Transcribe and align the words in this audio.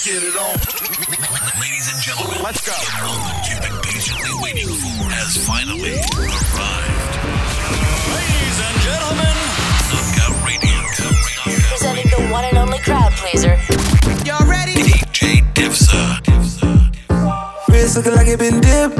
Let's 0.00 0.16
get 0.16 0.24
it 0.24 0.36
on. 0.40 0.56
Ladies 1.60 1.92
and 1.92 2.00
gentlemen, 2.00 2.40
Let's 2.42 2.64
go. 2.64 2.72
the 2.72 3.04
moment 3.04 3.36
you've 3.44 3.60
been 3.60 3.76
patiently 3.84 4.32
waiting 4.40 4.72
for 4.72 5.04
has 5.12 5.36
finally 5.44 6.00
arrived. 6.16 7.12
Ladies 8.08 8.58
and 8.64 8.76
gentlemen, 8.80 9.36
Knockout 9.92 10.40
Radio. 10.40 10.72
Presenting 11.68 12.08
the 12.16 12.32
one 12.32 12.44
and 12.48 12.56
only 12.56 12.78
crowd 12.78 13.12
pleaser. 13.12 13.60
Y'all 14.24 14.48
ready? 14.48 14.72
DJ 14.72 15.44
Divsa. 15.52 16.16
Wrist 17.68 17.96
looking 17.96 18.14
like 18.16 18.28
it 18.28 18.38
been 18.38 18.58
dipped. 18.62 18.96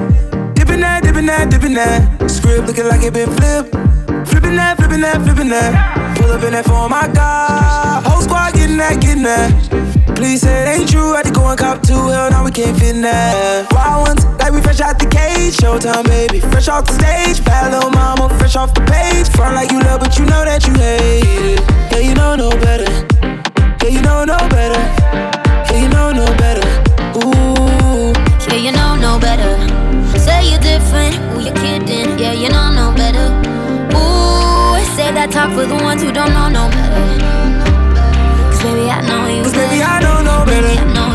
Dipping 0.53 0.80
that, 0.85 1.01
dipping 1.03 1.25
that, 1.25 1.48
dipping 1.48 1.73
that. 1.80 2.29
Script 2.30 2.67
looking 2.67 2.85
like 2.85 3.01
it 3.03 3.14
been 3.14 3.30
flipped. 3.41 3.73
Flipping 4.29 4.57
that, 4.57 4.77
flipping 4.77 5.01
that, 5.01 5.17
flipping 5.25 5.48
that. 5.48 6.19
Pull 6.19 6.30
up 6.30 6.43
in 6.43 6.53
that 6.53 6.67
for 6.67 6.91
my 6.91 7.09
God. 7.09 8.05
Whole 8.05 8.21
squad 8.21 8.53
getting 8.53 8.77
that, 8.77 9.01
getting 9.01 9.23
that. 9.23 9.90
Please 10.21 10.43
say 10.43 10.52
it 10.52 10.68
ain't 10.68 10.91
true. 10.91 11.14
Had 11.14 11.25
to 11.25 11.32
go 11.32 11.48
and 11.48 11.59
cop 11.59 11.82
two. 11.82 11.95
Hell, 11.95 12.30
now 12.30 12.45
we 12.45 12.51
can't 12.51 12.78
fit 12.78 13.01
that. 13.01 13.73
Wild 13.73 14.06
ones, 14.06 14.23
like 14.38 14.52
we 14.52 14.61
fresh 14.61 14.78
out 14.78 14.98
the 14.98 15.06
cage. 15.06 15.56
Showtime, 15.56 16.05
baby. 16.05 16.41
Fresh 16.41 16.69
off 16.69 16.84
the 16.84 16.92
stage. 16.92 17.42
Bad 17.42 17.73
little 17.73 17.88
mama, 17.88 18.28
fresh 18.38 18.55
off 18.55 18.75
the 18.75 18.83
page. 18.83 19.30
Front 19.30 19.55
like 19.55 19.73
you 19.73 19.80
love, 19.80 20.01
but 20.01 20.19
you 20.19 20.27
know 20.27 20.45
that 20.45 20.66
you 20.66 20.75
hate 20.75 21.25
it. 21.25 21.61
Yeah, 21.91 22.05
you 22.05 22.14
know 22.14 22.37
no 22.37 22.51
better. 22.61 22.84
Yeah, 23.80 23.88
you 23.88 24.02
know 24.02 24.27
no 24.27 24.37
better. 24.52 24.83
Yeah, 25.73 25.80
you 25.80 25.88
know 25.88 26.12
no 26.12 26.27
better. 26.37 26.69
Ooh. 27.25 28.12
Yeah, 28.45 28.61
you 28.61 28.73
know 28.73 28.97
no 29.00 29.19
better. 29.19 29.56
Say 30.20 30.50
you're 30.52 30.61
different, 30.61 31.16
ooh, 31.33 31.41
you're 31.41 31.56
kidding. 31.56 32.19
Yeah, 32.19 32.37
you 32.37 32.50
know 32.50 32.69
no 32.77 32.92
better. 32.92 33.25
Ooh, 33.97 34.84
say 34.92 35.16
that 35.16 35.30
talk 35.33 35.48
for 35.56 35.64
the 35.64 35.80
ones 35.80 36.02
who 36.02 36.12
don't 36.12 36.34
know 36.37 36.50
no 36.52 36.69
better. 36.69 37.70
Cause 38.60 38.74
baby, 38.74 38.91
I 38.91 39.00
know 39.09 39.27
you 39.27 39.42
Cause 39.42 39.52
better. 39.52 39.69
baby, 39.70 39.82
I 39.82 40.00
don't 40.00 40.24
know 40.24 40.45
better. 40.45 40.69
Baby, 40.69 40.78
I 40.80 40.92
know 40.92 41.14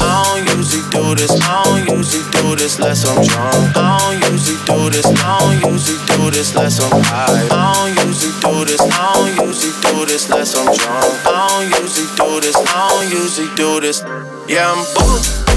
I 0.00 0.24
don't 0.24 0.56
usually 0.56 0.82
do 0.90 1.14
this, 1.14 1.30
I 1.42 1.62
don't 1.64 1.98
usually 1.98 2.24
do 2.32 2.56
this 2.56 2.78
unless 2.78 3.04
I'm 3.04 3.22
drunk. 3.24 3.76
I 3.76 3.98
don't 3.98 4.32
usually 4.32 4.58
do 4.64 4.90
this, 4.90 5.06
I 5.06 5.38
don't 5.40 5.72
usually 5.72 5.98
do 6.06 6.30
this 6.30 6.54
unless 6.54 6.80
I'm 6.80 7.02
high. 7.02 7.48
I 7.50 7.94
don't 7.94 8.06
usually 8.06 8.32
do 8.40 8.64
this, 8.64 8.80
I 8.80 9.34
don't 9.36 9.46
usually 9.46 9.72
do 9.82 10.06
this 10.06 10.28
unless 10.30 10.54
I'm 10.56 10.64
drunk. 10.72 11.26
I 11.26 11.68
don't 11.70 11.82
usually 11.82 12.08
do 12.16 12.40
this, 12.40 12.56
I 12.56 12.88
don't 12.88 13.10
usually 13.10 13.54
do 13.54 13.80
this. 13.80 14.00
Yeah, 14.48 14.72
I'm 14.72 14.84
booked. 14.94 15.51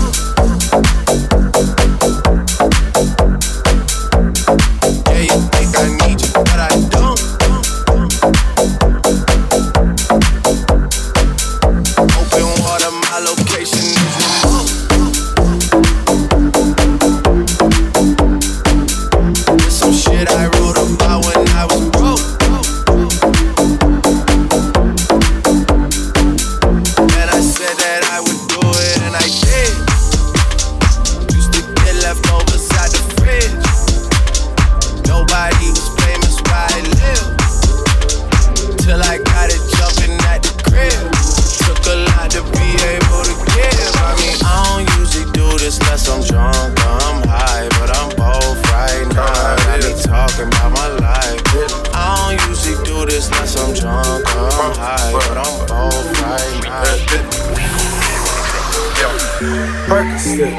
Percocet, 59.36 60.56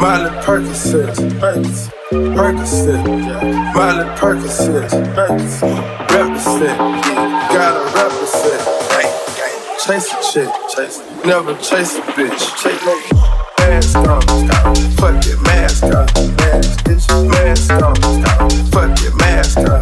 molly 0.00 0.30
Percocet, 0.42 1.14
Percocet, 1.38 1.92
Percocet, 2.34 3.04
molly 3.74 4.04
Percocet, 4.16 4.88
Percocet, 5.14 6.08
represent, 6.10 6.78
gotta 7.52 7.84
represent. 7.94 8.62
Chase 9.84 10.12
a 10.12 10.32
chick, 10.32 10.50
chase, 10.74 10.98
never 11.26 11.54
chase 11.58 11.98
a 11.98 12.02
bitch. 12.16 12.56
Chase 12.62 12.84
no 12.84 12.94
mask 13.68 13.96
on, 13.96 14.22
fuck 14.96 15.26
it, 15.26 15.40
mask 15.42 15.84
on, 15.84 16.06
mask, 16.36 16.84
bitch, 16.84 17.06
mask 17.30 17.70
on, 17.72 17.94
fuck 18.72 18.98
it, 19.04 19.14
mask 19.16 19.58
on, 19.58 19.77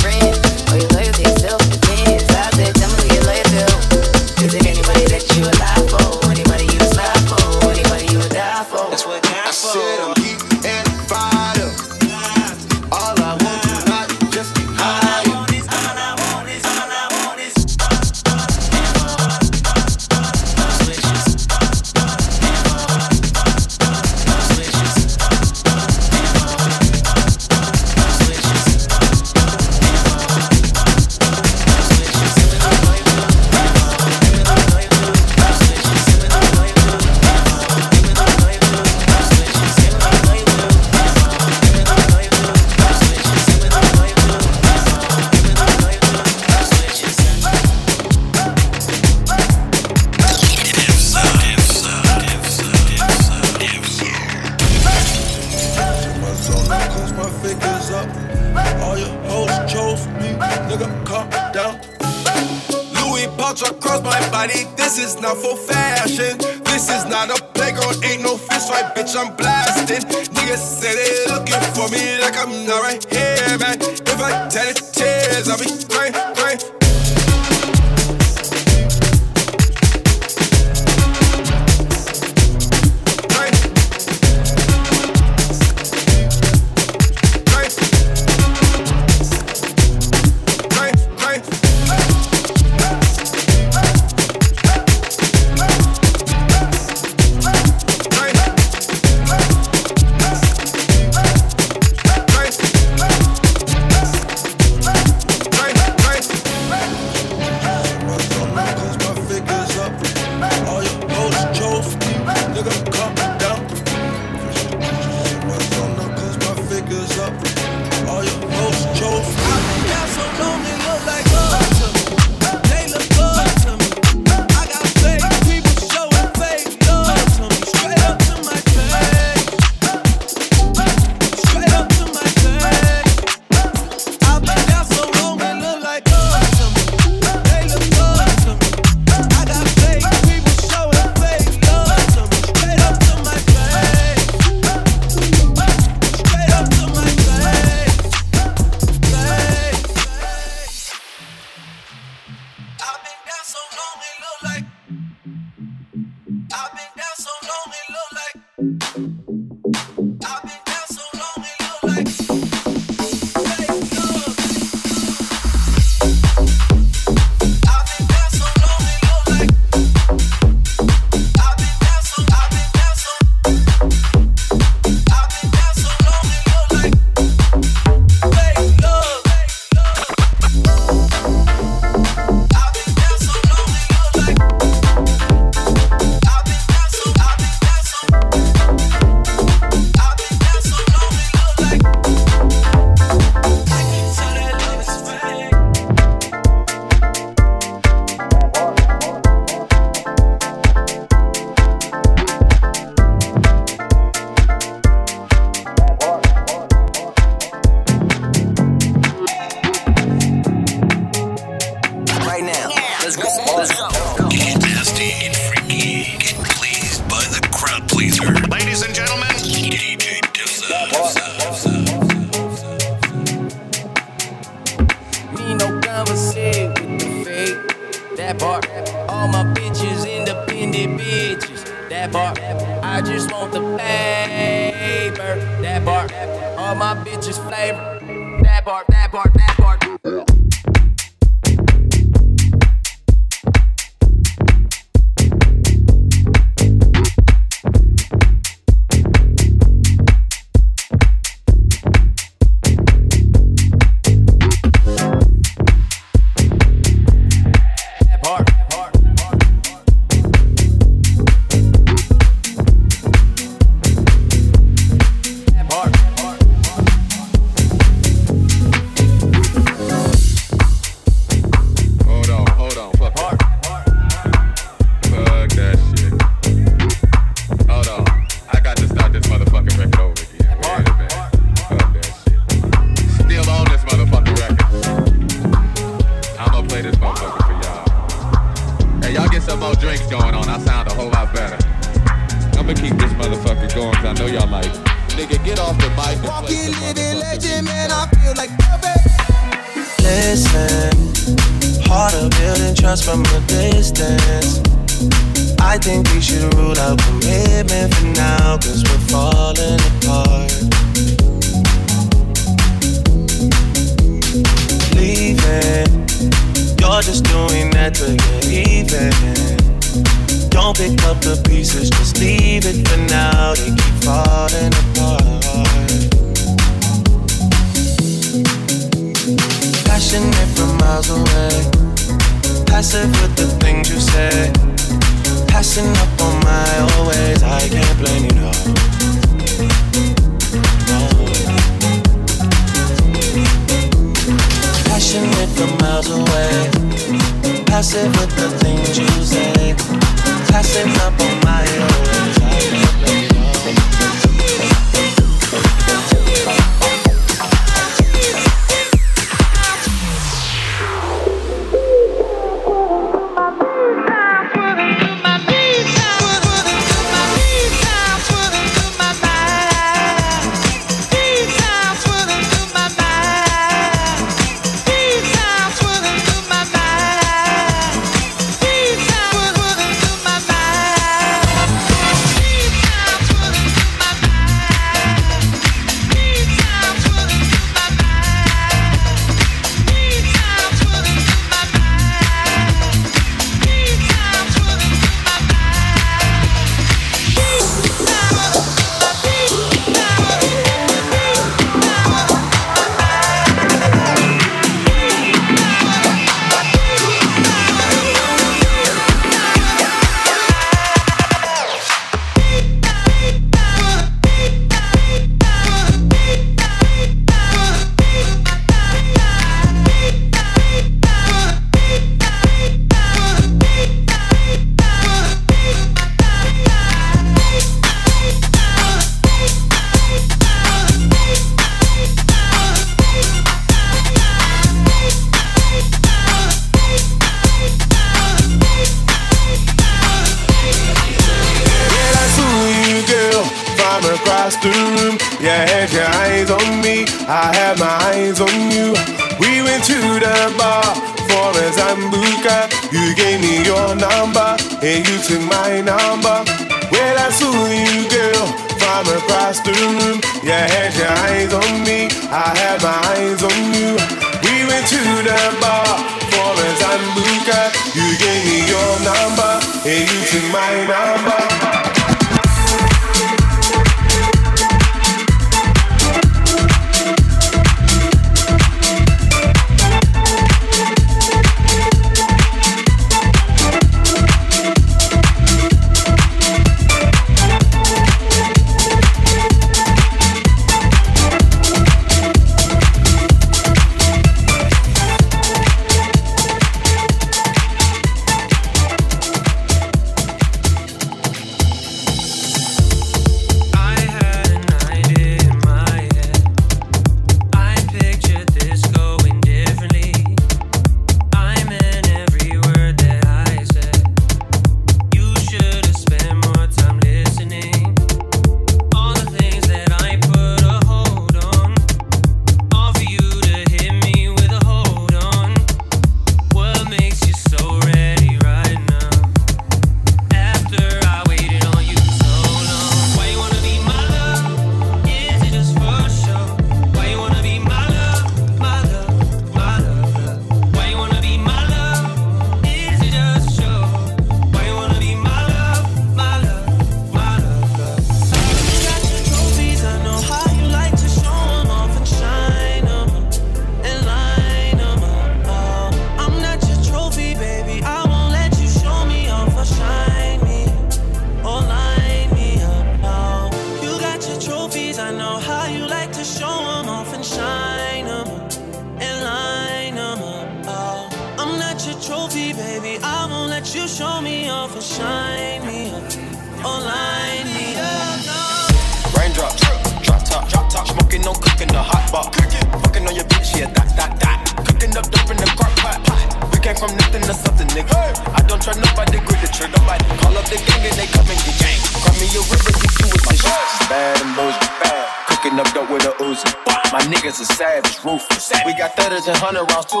and 599.27 599.37
hundred 599.37 599.65
rounds 599.71 599.85
too. 599.87 600.00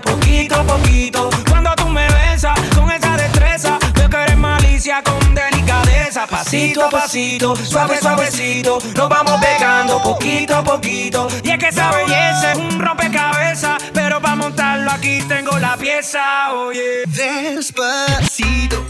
poquito, 0.00 0.54
a 0.56 0.64
poquito. 0.64 1.30
Cuando 1.48 1.70
tú 1.76 1.88
me 1.88 2.06
besas 2.08 2.58
con 2.74 2.90
esa 2.90 3.16
destreza, 3.16 3.78
veo 3.94 4.08
que 4.08 4.16
eres 4.16 4.36
malicia 4.36 5.02
con 5.02 5.34
delicadeza. 5.34 6.26
Pasito 6.26 6.84
a 6.84 6.90
pasito, 6.90 7.56
suave, 7.56 7.98
suavecito, 8.00 8.78
nos 8.96 9.08
vamos 9.08 9.40
pegando 9.40 10.02
poquito 10.02 10.56
a 10.56 10.64
poquito. 10.64 11.28
Y 11.42 11.50
es 11.50 11.58
que 11.58 11.68
esa 11.68 11.90
belleza 11.90 12.52
es 12.52 12.58
un 12.58 12.78
rompecabezas, 12.78 13.82
pero 13.92 14.20
para 14.20 14.36
montarlo 14.36 14.90
aquí 14.90 15.22
tengo 15.28 15.58
la 15.58 15.76
pieza, 15.76 16.52
oye. 16.54 17.04
Yeah. 17.14 17.54
Despacito 17.54 18.89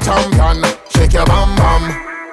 champion. 0.00 0.62
Shake 0.90 1.12
your 1.12 1.26
bum 1.26 1.54
bum. 1.56 1.82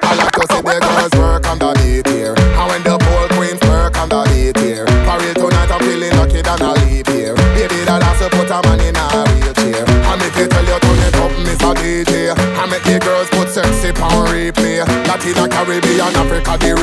I 0.05 0.13
like 0.15 0.31
to 0.37 0.45
see 0.45 0.61
the 0.61 0.77
girls 0.79 1.13
work 1.17 1.47
on 1.49 1.57
the 1.57 1.73
beat 1.81 2.07
here. 2.07 2.35
And 2.37 2.67
when 2.69 2.81
the 2.83 2.97
pole 2.97 3.29
queens 3.37 3.61
work 3.65 3.97
on 3.97 4.09
the 4.09 4.21
beat 4.29 4.57
here. 4.61 4.85
For 5.05 5.17
real 5.17 5.33
tonight 5.33 5.71
I'm 5.71 5.81
feeling 5.81 6.13
lucky 6.17 6.41
than 6.41 6.61
I 6.61 6.73
leave 6.85 7.07
here. 7.07 7.35
Baby, 7.57 7.81
the 7.85 7.97
last 7.97 8.21
to 8.21 8.29
put 8.29 8.49
a 8.53 8.61
man 8.69 8.81
in 8.81 8.95
a 8.95 9.05
wheelchair. 9.33 9.85
And 9.87 10.21
if 10.21 10.37
you 10.37 10.47
tell 10.47 10.65
your 10.65 10.79
turn 10.79 11.01
it 11.01 11.15
up, 11.17 11.31
Mr. 11.41 11.73
DJ. 11.73 12.33
I 12.37 12.65
make 12.69 12.83
the 12.83 12.99
girls 12.99 13.29
put 13.29 13.49
sexy 13.49 13.91
power 13.91 14.27
replay. 14.29 14.85
Latina, 15.07 15.49
Caribbean, 15.49 16.13
Africa, 16.15 16.57
the 16.61 16.75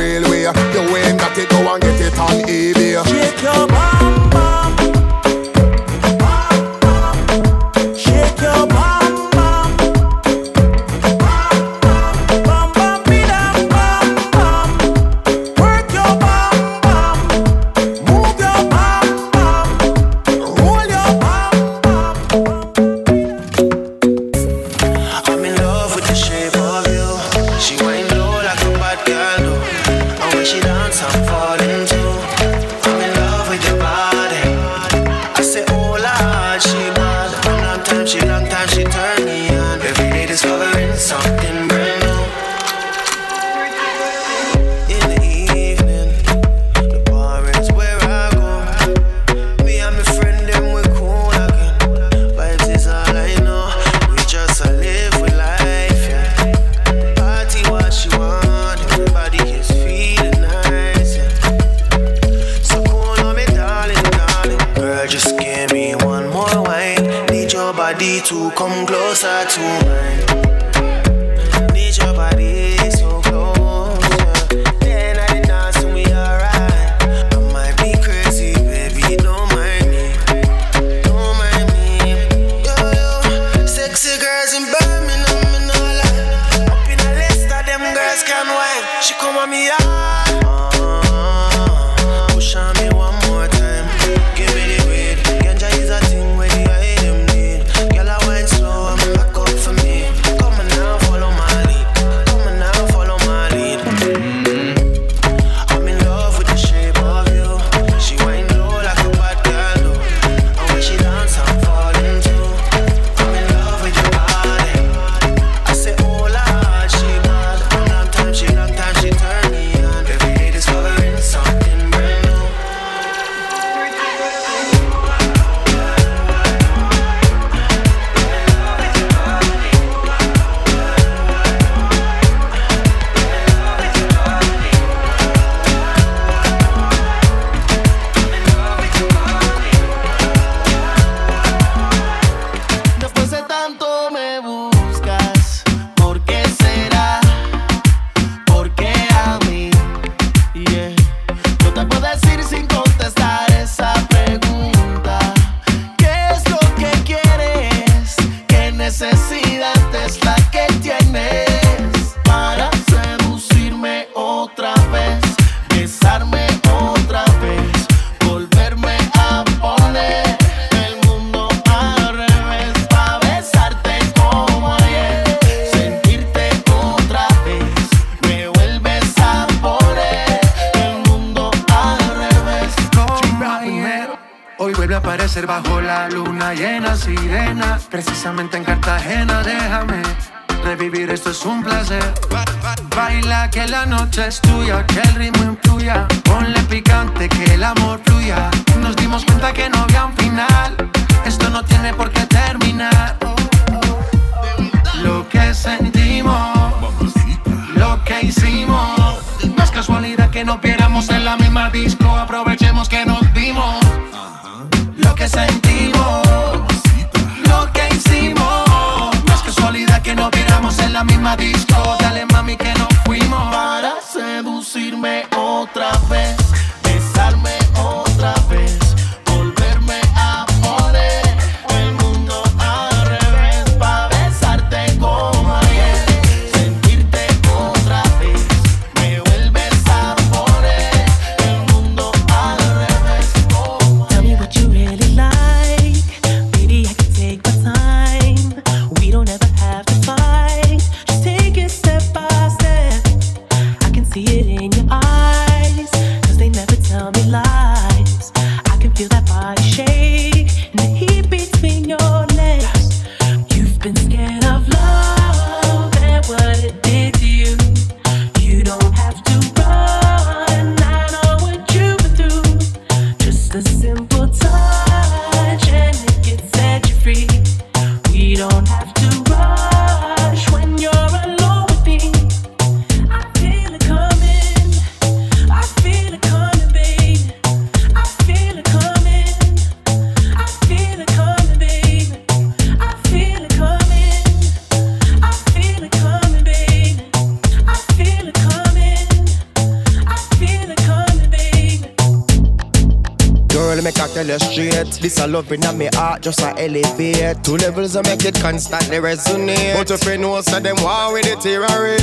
Love 305.32 305.50
and 305.50 305.78
me 305.78 305.88
heart 305.94 306.20
just 306.20 306.42
a 306.42 306.52
elevate. 306.58 307.42
Two 307.42 307.56
levels 307.56 307.96
I 307.96 308.02
make 308.02 308.22
it 308.26 308.34
constantly 308.34 308.98
resonate. 308.98 309.74
But 309.74 309.88
your 309.88 309.96
you 309.96 310.20
knows 310.20 310.44
that 310.44 310.62
them 310.62 310.76
war 310.82 311.10
with 311.10 311.24
deteriorate. 311.24 312.02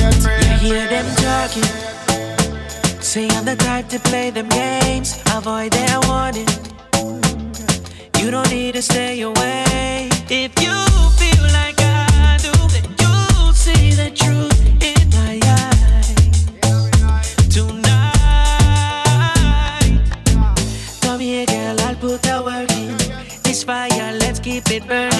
You 0.60 0.74
hear 0.74 0.88
them 0.88 1.06
talking. 1.14 1.62
Say 3.00 3.28
I'm 3.28 3.44
the 3.44 3.54
type 3.54 3.88
to 3.90 4.00
play 4.00 4.30
them 4.30 4.48
games, 4.48 5.22
avoid 5.32 5.70
their 5.70 6.00
warning. 6.08 6.48
You 8.18 8.32
don't 8.32 8.50
need 8.50 8.74
to 8.74 8.82
stay 8.82 9.20
away 9.20 10.08
if 10.28 10.50
you 10.60 10.74
feel 11.16 11.52
like. 11.52 11.69
bit 24.70 24.86
burn. 24.86 25.19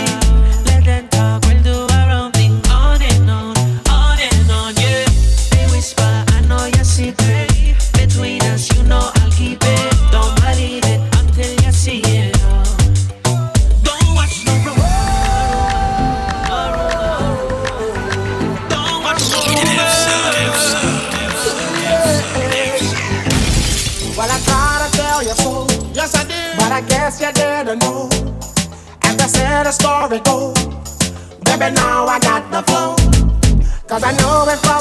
baby, 31.61 31.75
now 31.75 32.07
I 32.07 32.19
got 32.19 32.51
the 32.51 32.63
flow. 32.63 32.97
Cause 33.87 34.03
I 34.03 34.13
know 34.13 34.47
it's 34.49 34.61
flow. 34.63 34.80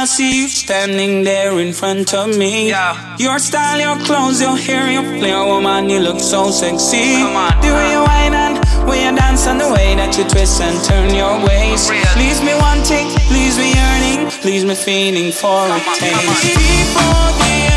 wanna 0.00 0.06
see 0.06 0.40
you 0.40 0.48
standing 0.48 1.24
there 1.24 1.60
in 1.60 1.74
front 1.74 2.14
of 2.14 2.34
me. 2.38 2.68
Yeah. 2.70 3.16
Your 3.18 3.38
style, 3.38 3.78
your 3.78 4.02
clothes, 4.06 4.40
your 4.40 4.56
hair, 4.56 4.90
your 4.90 5.02
flair, 5.02 5.44
woman, 5.44 5.90
you 5.90 6.00
look 6.00 6.18
so 6.20 6.50
sexy. 6.50 7.16
Come 7.16 7.36
on, 7.36 7.60
Do 7.60 7.68
man. 7.68 7.84
Uh. 7.84 7.92
you 7.92 8.00
whine 8.08 8.34
and 8.44 8.88
way 8.88 9.04
you 9.04 9.14
dance 9.14 9.46
and 9.46 9.60
the 9.60 9.70
way 9.70 9.94
that 9.96 10.16
you 10.16 10.24
twist 10.24 10.62
and 10.62 10.82
turn 10.88 11.14
your 11.14 11.36
waist. 11.44 11.90
Please 11.90 12.16
Leaves 12.16 12.40
me 12.40 12.54
wanting, 12.64 13.08
leaves 13.28 13.58
me 13.58 13.74
yearning, 13.76 14.20
leaves 14.42 14.64
me 14.64 14.74
feeling 14.74 15.32
for 15.32 15.68
come 15.68 15.76
a 15.76 15.94
taste. 15.98 17.69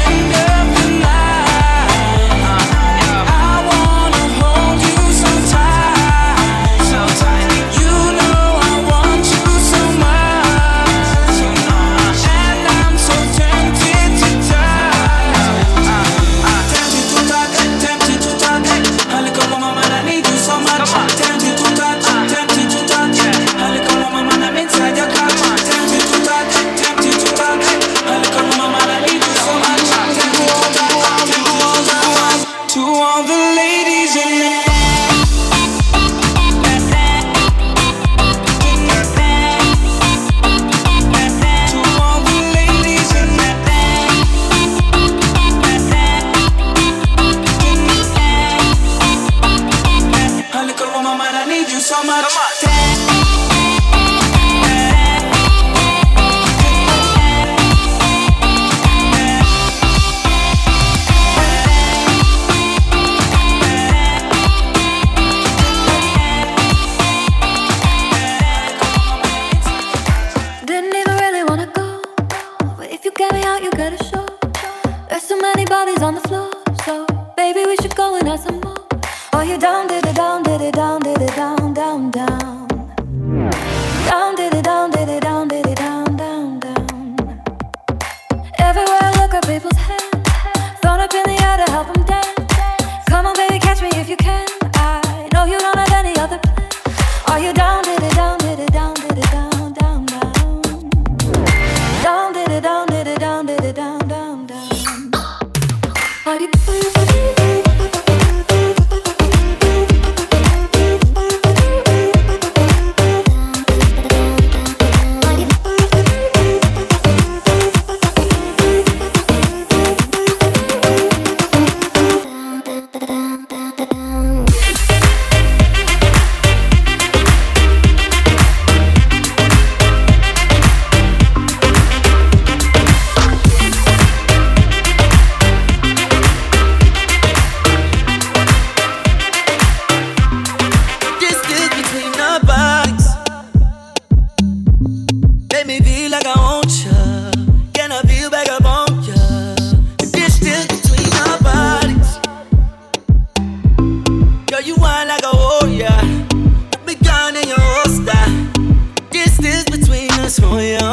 Between 160.40 160.82
us, 160.82 160.93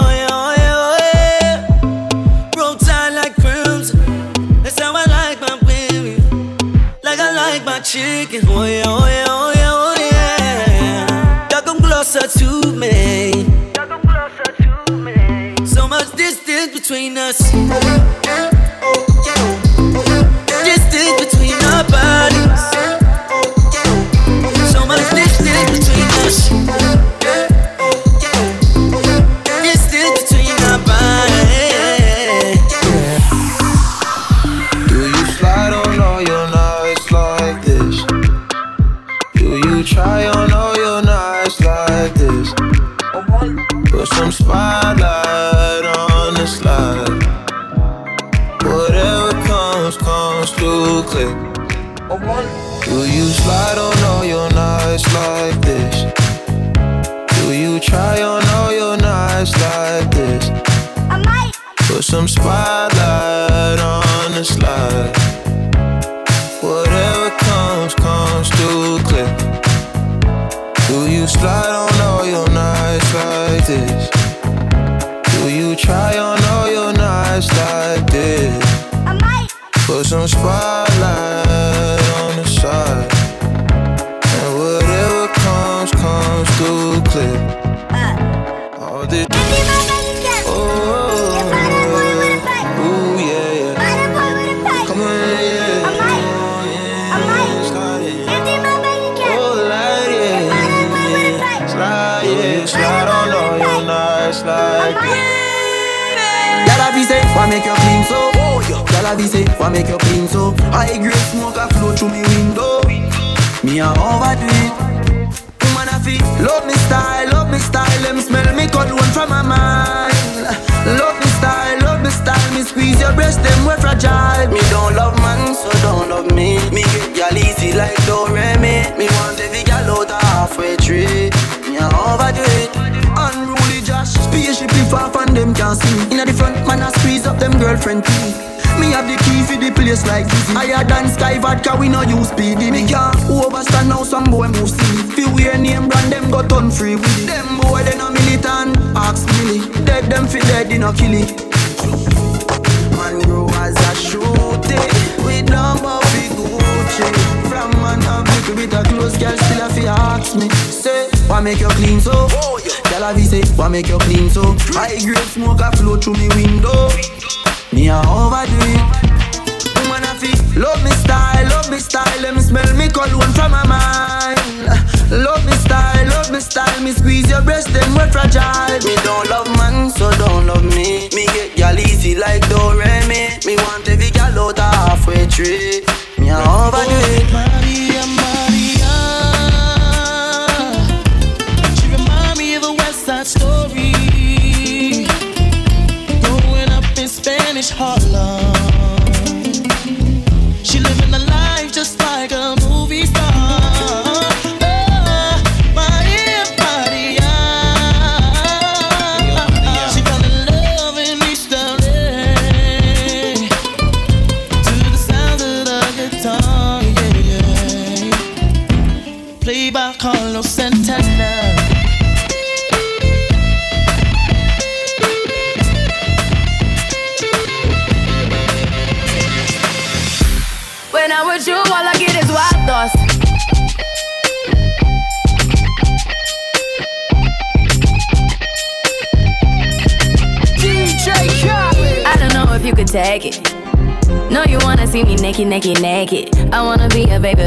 Me 183.51 183.57
want 183.57 183.89
every 183.89 184.11
gal 184.11 184.39
out 184.39 184.59
Half 184.61 185.09
Way 185.09 185.27
Tree. 185.27 186.00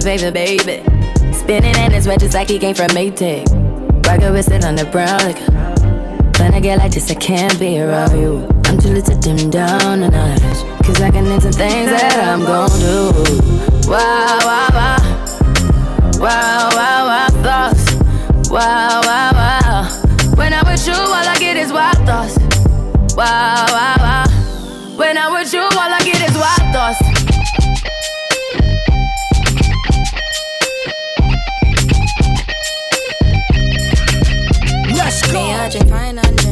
Baby, 0.04 0.32
baby. 0.32 0.84
Spinning 1.34 1.76
in 1.78 1.92
his 1.92 2.08
red 2.08 2.20
just 2.20 2.34
like 2.34 2.50
he 2.50 2.60
came 2.60 2.76
from 2.76 2.88
Maytag. 2.90 3.48
Rocket 4.06 4.32
with 4.32 4.52
it 4.52 4.66
on 4.66 4.76
the 4.76 4.86
brown 4.86 5.18
liquor. 5.26 5.52
When 6.40 6.54
I 6.54 6.60
get 6.60 6.80
like 6.80 6.92
this, 6.92 7.10
I 7.10 7.16
can't 7.16 7.58
be 7.60 7.80
around 7.80 8.20
you. 8.20 8.48
I'm 8.66 8.78
too 8.78 8.90
little 8.90 9.16
to 9.16 9.22
dim 9.22 9.50
down 9.50 10.02
the 10.02 10.10
night. 10.10 10.42
Cause 10.84 11.02
I 11.02 11.10
can 11.10 11.26
into 11.28 11.52
things 11.52 11.90
that 11.90 12.20
I'm 12.20 12.42
gon' 12.42 12.70
do. 12.80 13.90
Wow, 13.90 14.40
wow, 14.44 14.68
wow. 14.74 14.98
Wow, 16.20 16.70
wow, 16.74 17.06
wow, 17.08 17.28
thoughts. 17.44 17.94
Wow, 18.50 19.02
wow, 19.04 19.32
wow. 19.34 20.36
When 20.36 20.54
I'm 20.54 20.66
with 20.66 20.86
you, 20.86 20.94
all 20.94 21.14
I 21.14 21.38
get 21.40 21.56
is 21.56 21.72
wild 21.72 21.98
thoughts. 22.06 22.38
Wow, 23.16 23.66
wow, 23.70 23.96
wow. 24.00 24.26
When 24.98 25.18
I'm 25.18 25.34
with 25.34 25.54
you, 25.54 25.62
all 25.62 25.72
I 25.72 26.02
get 26.04 26.30
is 26.30 26.36
wild 26.36 26.74
thoughts. 26.74 27.13
Go. 35.80 35.86
Me, 35.86 35.92
I 35.94 36.43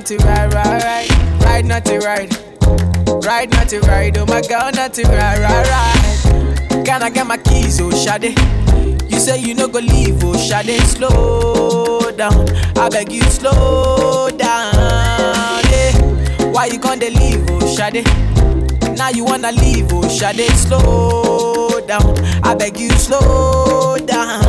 not 0.00 0.06
to 0.06 0.16
ride, 0.24 0.54
ride, 0.54 0.82
ride. 0.82 1.42
Ride 1.44 1.66
not 1.66 1.84
to 1.84 1.98
ride. 1.98 2.34
Ride 3.22 3.50
not 3.50 3.68
to 3.68 3.80
ride, 3.80 4.16
oh 4.16 4.24
my 4.24 4.40
god, 4.40 4.74
not 4.74 4.94
to 4.94 5.02
ride, 5.02 5.38
ride, 5.40 5.68
ride. 5.68 6.86
Can 6.86 7.02
I 7.02 7.10
get 7.10 7.26
my 7.26 7.36
keys, 7.36 7.78
oh 7.82 7.90
Shade? 7.90 8.34
You 9.10 9.18
say 9.18 9.38
you 9.38 9.54
no 9.54 9.68
go 9.68 9.78
leave, 9.80 10.24
oh 10.24 10.38
Shade. 10.38 10.80
Slow 10.86 12.10
down, 12.12 12.48
I 12.78 12.88
beg 12.88 13.12
you, 13.12 13.22
slow 13.24 14.30
down. 14.30 14.72
Yeah. 15.70 15.92
Why 16.46 16.66
you 16.72 16.78
gonna 16.78 17.10
leave, 17.10 17.44
oh 17.50 17.76
Shade? 17.76 18.06
Now 18.96 19.10
you 19.10 19.24
wanna 19.26 19.52
leave, 19.52 19.92
oh 19.92 20.08
Shade. 20.08 20.50
Slow 20.56 21.78
down, 21.86 22.16
I 22.42 22.54
beg 22.54 22.78
you, 22.78 22.90
slow 22.92 23.98
down. 23.98 24.44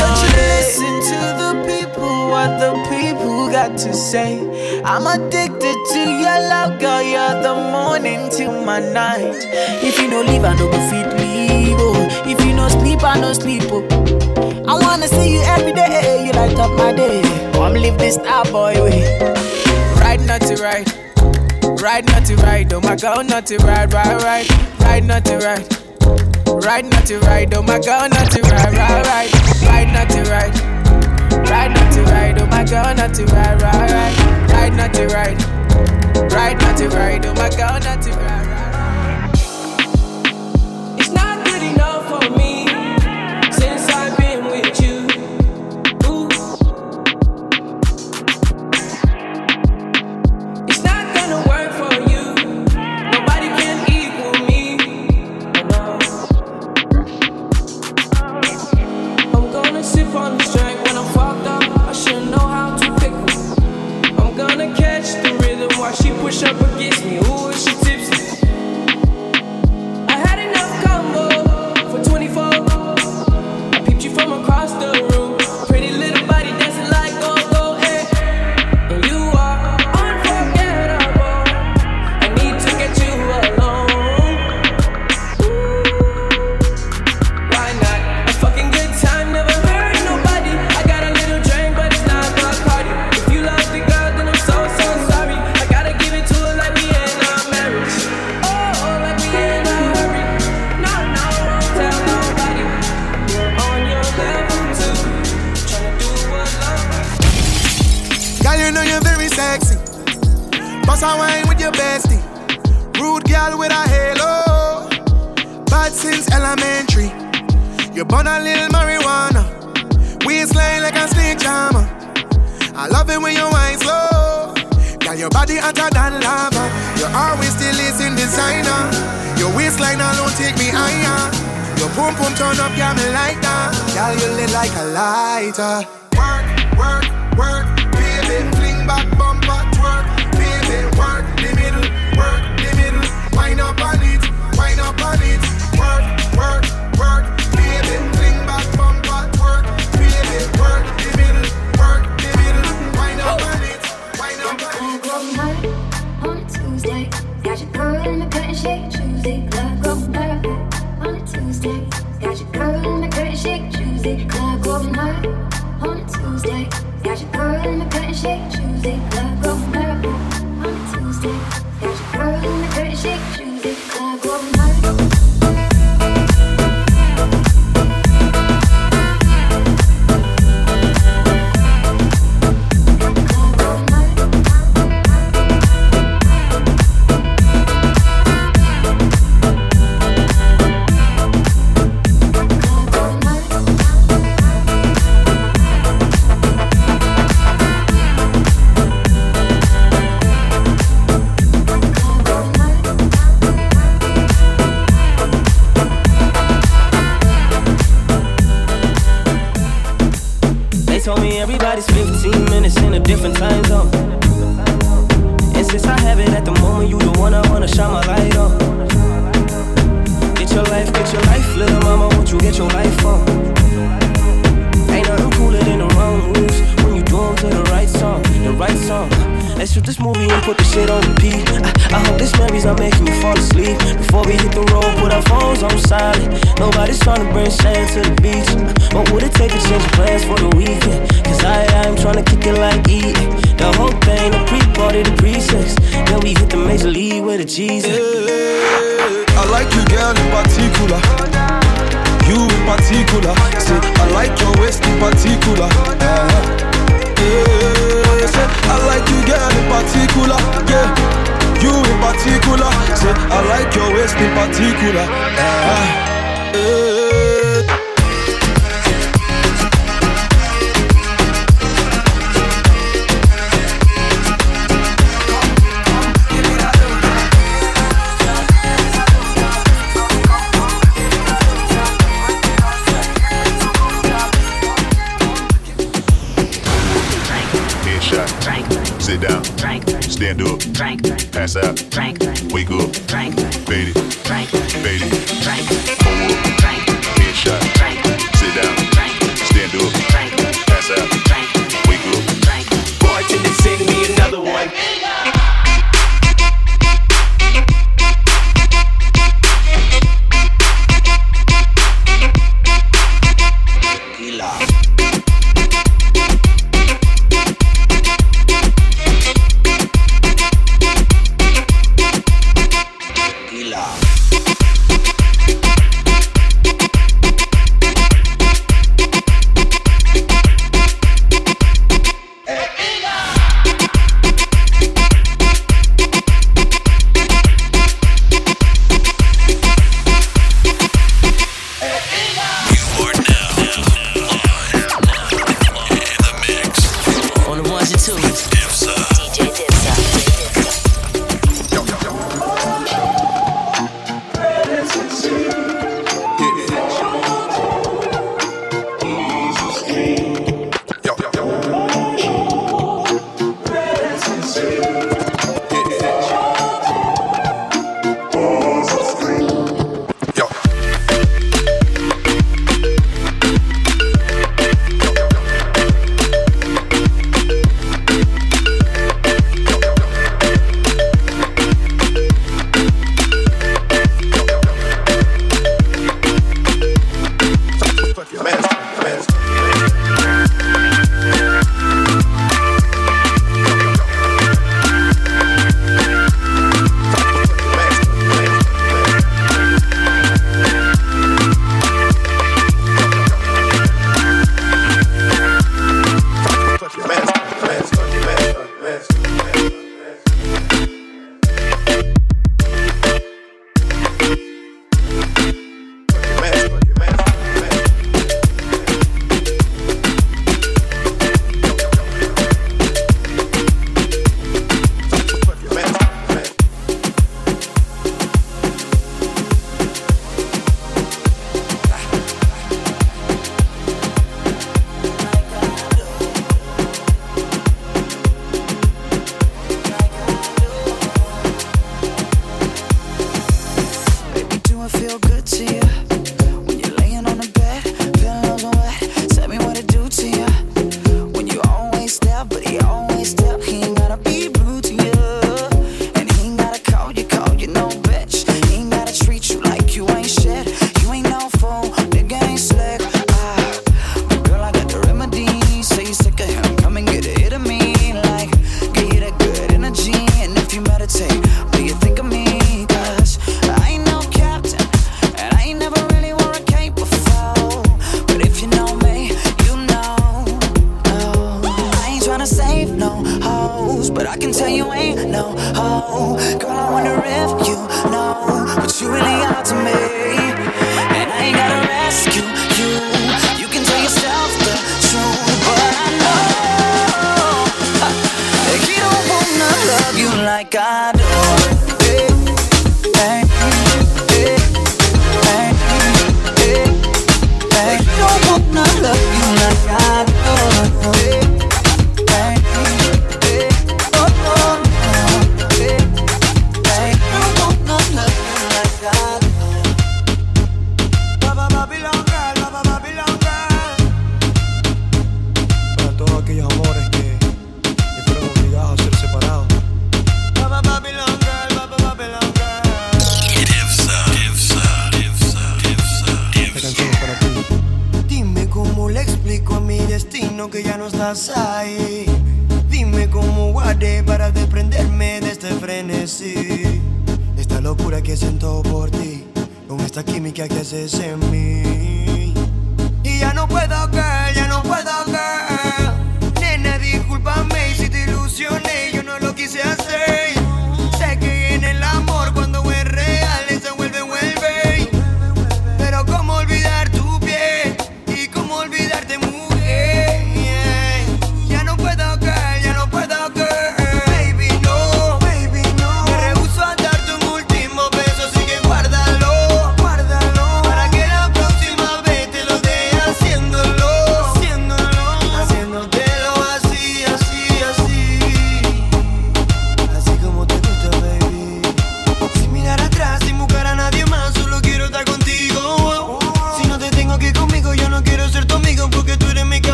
Don't 0.00 0.22
you 0.22 0.36
listen 0.36 1.02
to 1.02 1.36
the 1.36 1.45
what 2.28 2.58
the 2.58 2.72
people 2.88 3.48
got 3.50 3.76
to 3.78 3.92
say. 3.94 4.82
I'm 4.84 5.06
addicted 5.06 5.76
to 5.92 6.00
your 6.00 6.40
love, 6.50 6.78
girl. 6.80 7.02
You're 7.02 7.42
the 7.42 7.54
morning 7.72 8.28
till 8.30 8.64
my 8.64 8.80
night. 8.80 9.36
If 9.82 9.98
you 10.00 10.08
no 10.08 10.22
leave, 10.22 10.44
I 10.44 10.54
no 10.56 10.70
go 10.70 10.78
fit 10.90 11.18
leave. 11.18 11.76
Oh. 11.78 12.08
If 12.26 12.44
you 12.44 12.52
no 12.54 12.68
sleep, 12.68 13.02
I 13.02 13.20
no 13.20 13.32
sleep. 13.32 13.62
Oh. 13.66 13.82
I 14.66 14.74
wanna 14.78 15.08
see 15.08 15.32
you 15.34 15.40
every 15.42 15.72
day. 15.72 16.26
You 16.26 16.32
light 16.32 16.58
up 16.58 16.76
my 16.76 16.92
day. 16.92 17.22
Oh, 17.24 17.52
Come 17.54 17.74
live 17.74 17.98
this 17.98 18.14
star 18.14 18.44
boy 18.46 18.74
way. 18.82 19.02
Ride 20.00 20.24
not 20.26 20.40
to 20.42 20.56
ride. 20.62 20.92
Ride 21.82 22.06
not 22.06 22.24
to 22.26 22.36
ride, 22.36 22.72
oh 22.72 22.80
my 22.80 22.96
god, 22.96 23.28
not 23.28 23.46
to 23.46 23.58
ride, 23.58 23.92
ride, 23.92 24.22
ride, 24.22 24.80
ride 24.80 25.04
not 25.04 25.24
to 25.26 25.36
ride. 25.38 25.66
Ride 26.64 26.86
not 26.90 27.06
to 27.06 27.18
ride, 27.20 27.54
oh 27.54 27.62
my 27.62 27.78
god, 27.78 28.10
not 28.12 28.30
to 28.32 28.40
ride, 28.42 28.72
ride, 28.72 29.06
ride, 29.06 29.62
ride 29.62 29.92
not 29.92 30.08
to 30.10 30.22
ride. 30.30 30.75
Ride 31.44 31.72
not 31.74 31.92
to 31.92 32.02
ride, 32.02 32.38
oh 32.40 32.46
my 32.46 32.64
god, 32.64 32.96
not 32.96 33.14
to 33.14 33.24
ride, 33.26 33.60
ride, 33.62 33.90
ride, 33.90 34.50
ride 34.50 34.76
not 34.76 34.94
to 34.94 35.06
ride. 35.08 35.42
Ride 36.32 36.58
not 36.58 36.76
to 36.78 36.88
ride, 36.88 37.26
oh 37.26 37.34
my 37.34 37.50
god, 37.50 37.84
not 37.84 38.02
to 38.02 38.12
ride. 38.12 38.35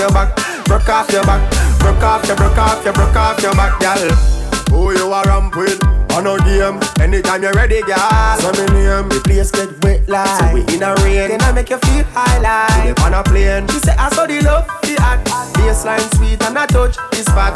Your 0.00 0.10
back, 0.12 0.34
broke 0.64 0.88
off 0.88 1.12
your 1.12 1.22
back, 1.24 1.78
broke 1.78 2.02
off 2.02 2.26
your, 2.26 2.36
broke 2.36 2.56
off 2.56 2.82
your, 2.84 2.94
broke 2.94 3.16
off 3.16 3.42
your 3.42 3.52
back, 3.52 3.78
girl. 3.80 4.59
Who 4.70 4.92
you 4.96 5.12
are 5.12 5.24
ramp 5.24 5.56
with? 5.56 5.80
On 6.14 6.26
a 6.26 6.36
game, 6.44 6.80
anytime 7.00 7.42
you're 7.42 7.52
ready, 7.52 7.82
girl. 7.82 8.36
So 8.40 8.50
me 8.52 8.66
name, 8.74 9.08
the 9.08 9.20
place 9.24 9.50
get 9.50 9.70
wet 9.84 10.08
like. 10.08 10.26
So 10.40 10.54
we 10.54 10.60
in 10.74 10.82
a 10.82 10.94
rain, 11.02 11.28
then 11.30 11.40
I 11.42 11.52
make 11.52 11.70
you 11.70 11.78
feel 11.78 12.04
high 12.12 12.38
like. 12.38 12.84
We 12.84 12.92
dey 12.94 13.02
on 13.02 13.14
a 13.14 13.22
plane. 13.22 13.68
She 13.68 13.78
say 13.78 13.94
I 13.96 14.08
saw 14.10 14.26
the 14.26 14.40
love, 14.42 14.66
the 14.82 14.96
act. 15.00 15.28
Baseline 15.54 16.02
sweet 16.16 16.42
and 16.42 16.58
I 16.58 16.66
touch 16.66 16.96
this 17.12 17.26
spot. 17.26 17.54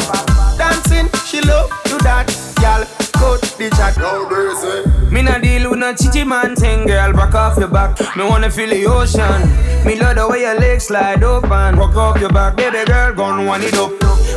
Dancing, 0.57 1.09
she 1.27 1.41
love 1.43 1.71
do 1.87 1.99
that, 2.07 2.27
girl. 2.61 2.87
Cut 3.19 3.41
the 3.59 3.71
chat. 3.71 3.97
No 3.99 4.29
mercy. 4.29 4.91
Me 5.13 5.23
nah 5.23 5.39
deal 5.39 5.71
with 5.71 5.79
no 5.79 5.95
chichi 5.95 6.25
man 6.25 6.55
thing, 6.55 6.87
girl. 6.87 7.13
Back 7.13 7.35
off 7.35 7.59
your 7.59 7.69
back. 7.69 7.99
Me 8.17 8.25
wanna 8.25 8.51
feel 8.51 8.71
the 8.71 8.87
ocean. 8.87 9.41
Me 9.85 9.99
love 9.99 10.17
the 10.17 10.29
way 10.29 10.43
your 10.43 10.59
legs 10.61 10.87
slide 10.87 11.23
open. 11.25 11.77
Rock 11.77 11.97
off 11.97 12.21
your 12.21 12.31
back, 12.31 12.57
baby 12.57 12.85
girl, 12.85 13.15
gon' 13.15 13.47
wind 13.47 13.65
it 13.65 13.75
up. 13.75 13.91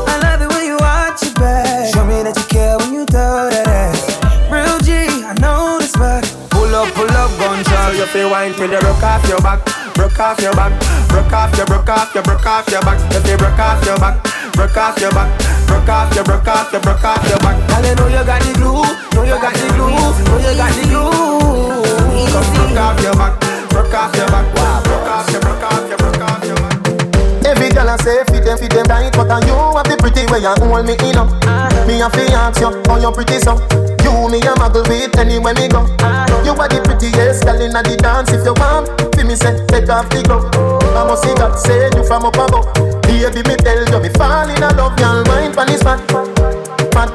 I 0.06 0.20
love 0.22 0.42
it 0.42 0.50
when 0.54 0.66
you 0.66 0.78
watch 0.78 1.24
back. 1.36 1.94
Show 1.94 2.06
me 2.06 2.22
that 2.22 2.36
you 2.38 2.48
care 2.52 2.78
when 2.78 2.94
you 2.94 3.06
throw 3.10 3.50
that 3.50 3.66
ass. 3.66 4.06
Real 4.52 4.78
G, 4.86 4.94
I 5.26 5.34
know 5.42 5.80
the 5.80 5.88
spot. 5.88 6.24
Pull 6.54 6.70
up, 6.76 6.94
pull 6.94 7.10
up, 7.10 7.32
gun 7.40 7.64
Girl, 7.64 7.94
you 7.96 8.06
feel 8.12 8.30
wine 8.30 8.54
till 8.54 8.70
you 8.70 8.80
broke 8.80 9.02
off 9.02 9.26
your 9.28 9.42
back, 9.42 9.64
broke 9.96 10.20
off 10.20 10.40
your 10.42 10.54
back, 10.54 10.76
broke 11.10 11.34
off 11.34 11.56
your, 11.58 11.66
off 11.66 12.14
your, 12.14 12.24
off 12.24 12.68
your 12.70 12.82
back. 12.82 13.00
You 13.10 13.20
off 13.58 13.86
your 13.86 13.98
back, 13.98 14.16
broke 14.54 14.78
off 14.78 15.00
your 15.00 15.12
back, 15.12 15.30
broke 15.66 15.90
off 15.90 16.14
your, 16.14 16.24
off 16.28 16.74
your, 16.74 16.82
off 16.84 17.30
your 17.30 17.40
back. 17.40 17.58
Girl, 17.70 17.96
know 17.96 18.08
you 18.08 18.24
got 18.26 18.42
the 18.44 18.54
glue, 18.54 18.86
know 19.16 19.24
you 19.24 19.38
got 19.42 19.54
the 19.54 19.68
glue, 19.74 19.90
know 19.90 20.38
you 20.38 20.54
got 20.58 20.72
the 20.76 20.84
glue. 20.86 21.58
Off 22.78 23.02
your 23.02 23.14
back, 23.16 23.34
off 23.94 24.16
your 24.16 24.28
back, 24.28 24.46
broke 24.86 25.10
off 25.10 25.30
your, 25.32 25.42
broke 25.42 25.64
off 25.64 25.90
your, 25.90 25.90
back. 25.90 25.97
Girl 27.78 27.94
I 27.94 27.98
say 28.02 28.26
fit 28.34 28.42
them, 28.42 28.58
fit 28.58 28.74
them 28.74 28.90
right 28.90 29.14
But 29.14 29.30
you 29.46 29.54
have 29.54 29.86
the 29.86 29.96
pretty 30.02 30.26
way 30.34 30.42
you 30.42 30.54
hold 30.58 30.82
me 30.90 30.98
in 31.06 31.22
up. 31.22 31.30
Me 31.86 32.02
a 32.02 32.10
fi 32.10 32.26
ask 32.34 32.58
you, 32.58 32.74
how 32.90 32.98
you 32.98 33.14
pretty 33.14 33.38
so. 33.38 33.54
You 34.02 34.26
me 34.34 34.42
a 34.42 34.58
muggle 34.58 34.82
with 34.90 35.14
anywhere 35.14 35.54
me 35.54 35.70
go. 35.70 35.86
You 36.42 36.58
are 36.58 36.66
the 36.66 36.82
prettiest 36.82 37.46
girl 37.46 37.62
inna 37.62 37.86
the 37.86 37.94
dance 38.02 38.34
If 38.34 38.42
you 38.42 38.58
want, 38.58 38.90
fi 39.14 39.22
me 39.22 39.38
say, 39.38 39.54
take 39.70 39.90
off 39.94 40.10
the 40.10 40.26
glove. 40.26 40.50
I 40.98 41.06
must 41.06 41.22
see 41.22 41.36
God 41.38 41.54
say 41.54 41.94
you 41.94 42.02
from 42.02 42.26
up 42.26 42.34
above. 42.42 42.66
Baby 43.06 43.46
me 43.46 43.56
tell 43.62 43.78
you, 43.78 44.00
me 44.02 44.10
fall 44.18 44.50
in 44.50 44.58
love 44.58 44.98
Y'all 44.98 45.22
mind 45.30 45.54
pon 45.54 45.68
this 45.68 45.84
fat, 45.84 46.02
fat 46.94 47.14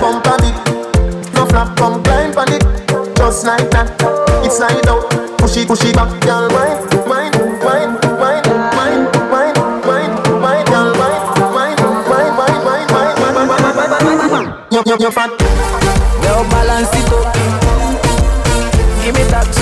Bump 0.00 0.26
a 0.28 0.34
bit, 0.44 0.56
no 1.32 1.46
flap, 1.46 1.76
come 1.76 2.02
climb 2.04 2.32
pon 2.32 2.52
it. 2.52 2.62
Just 3.16 3.46
like 3.46 3.70
that, 3.70 3.88
it's 4.44 4.56
slide 4.58 4.86
out 4.88 5.08
Push 5.38 5.56
it, 5.56 5.68
push 5.68 5.84
it 5.84 5.94
back, 5.96 6.08
mind, 6.26 6.52
mind, 6.52 6.91
you're 15.00 15.10
front. 15.10 15.40
Now 15.40 16.42
balance 16.50 16.90
it 16.92 17.12
up. 17.12 17.34
Give 19.04 19.14
me 19.14 19.24
that 19.30 19.61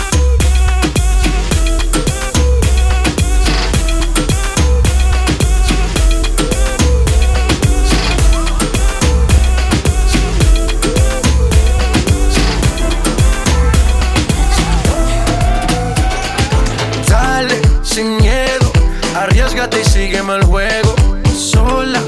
Arriesgate 19.61 19.81
y 19.81 19.85
sígueme 19.85 20.35
el 20.35 20.43
juego. 20.45 20.95
Sola, 21.35 22.01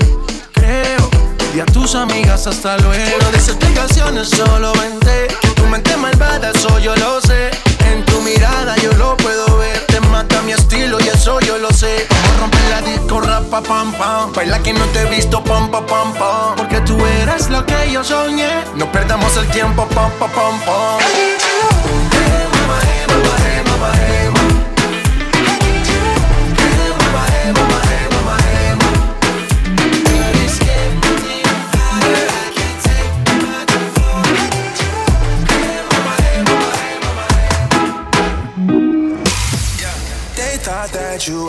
creo, 0.54 1.10
y 1.56 1.60
a 1.60 1.66
tus 1.66 1.96
amigas 1.96 2.48
hasta 2.48 2.78
luego. 2.78 3.18
No 3.22 3.32
des 3.32 3.48
explicaciones, 3.48 4.30
solo 4.30 4.74
vente. 4.74 5.28
Que 5.42 5.50
tu 5.50 5.66
mente 5.68 5.96
malvada, 5.98 6.52
eso 6.52 6.80
yo 6.80 6.96
lo 6.96 7.22
sé. 7.22 7.52
En 7.92 8.04
tu 8.06 8.22
mirada 8.22 8.76
yo 8.78 8.92
lo 8.94 9.16
puedo 9.18 9.58
ver. 9.58 9.86
Te 9.88 10.00
mata 10.02 10.42
mi 10.44 10.52
estilo 10.52 11.00
y 11.00 11.08
eso 11.08 11.40
yo 11.42 11.58
lo 11.58 11.72
sé. 11.72 12.08
A 12.10 12.40
romper 12.40 12.62
la 12.70 12.82
disco, 12.82 13.22
rapa, 13.22 13.62
pam, 13.62 13.94
pam. 13.94 14.34
Baila 14.34 14.60
que 14.60 14.74
no 14.74 14.86
te 14.88 15.02
he 15.02 15.06
visto, 15.10 15.44
pam, 15.44 15.70
pam, 15.70 15.86
pam, 15.86 16.14
pam. 16.14 16.56
Porque 16.56 16.80
tú 16.82 16.98
eres 17.06 17.50
lo 17.50 17.66
que 17.66 17.92
yo 17.92 18.04
soñé. 18.04 18.64
No 18.76 18.92
perdamos 18.92 19.36
el 19.38 19.48
tiempo, 19.48 19.88
pam, 19.88 20.12
pam, 20.20 20.32
pam, 20.32 20.60
pam. 20.66 21.33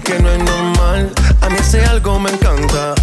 Que 0.00 0.18
no 0.18 0.30
es 0.30 0.38
normal. 0.38 1.12
A 1.40 1.48
mí 1.48 1.56
ese 1.58 1.84
algo 1.84 2.18
me 2.18 2.30
encanta. 2.30 2.94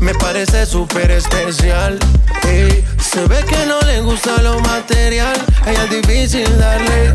Me 0.00 0.14
parece 0.14 0.66
súper 0.66 1.10
especial. 1.10 1.98
Ey, 2.44 2.84
se 2.98 3.26
ve 3.26 3.44
que 3.48 3.66
no 3.66 3.80
le 3.82 4.00
gusta 4.00 4.40
lo 4.42 4.58
material. 4.60 5.36
Ella 5.66 5.84
es 5.84 5.90
difícil 5.90 6.58
darle. 6.58 7.12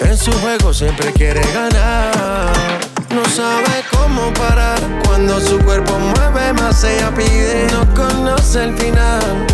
En 0.00 0.16
su 0.16 0.32
juego 0.40 0.72
siempre 0.72 1.12
quiere 1.12 1.40
ganar. 1.52 2.93
No 3.14 3.24
sabe 3.26 3.84
cómo 3.92 4.32
parar. 4.34 4.80
Cuando 5.06 5.38
su 5.38 5.60
cuerpo 5.60 5.96
mueve 5.98 6.52
más, 6.54 6.82
ella 6.82 7.14
pide. 7.14 7.68
No 7.70 7.86
conoce 7.94 8.64
el 8.64 8.76
final. 8.76 9.46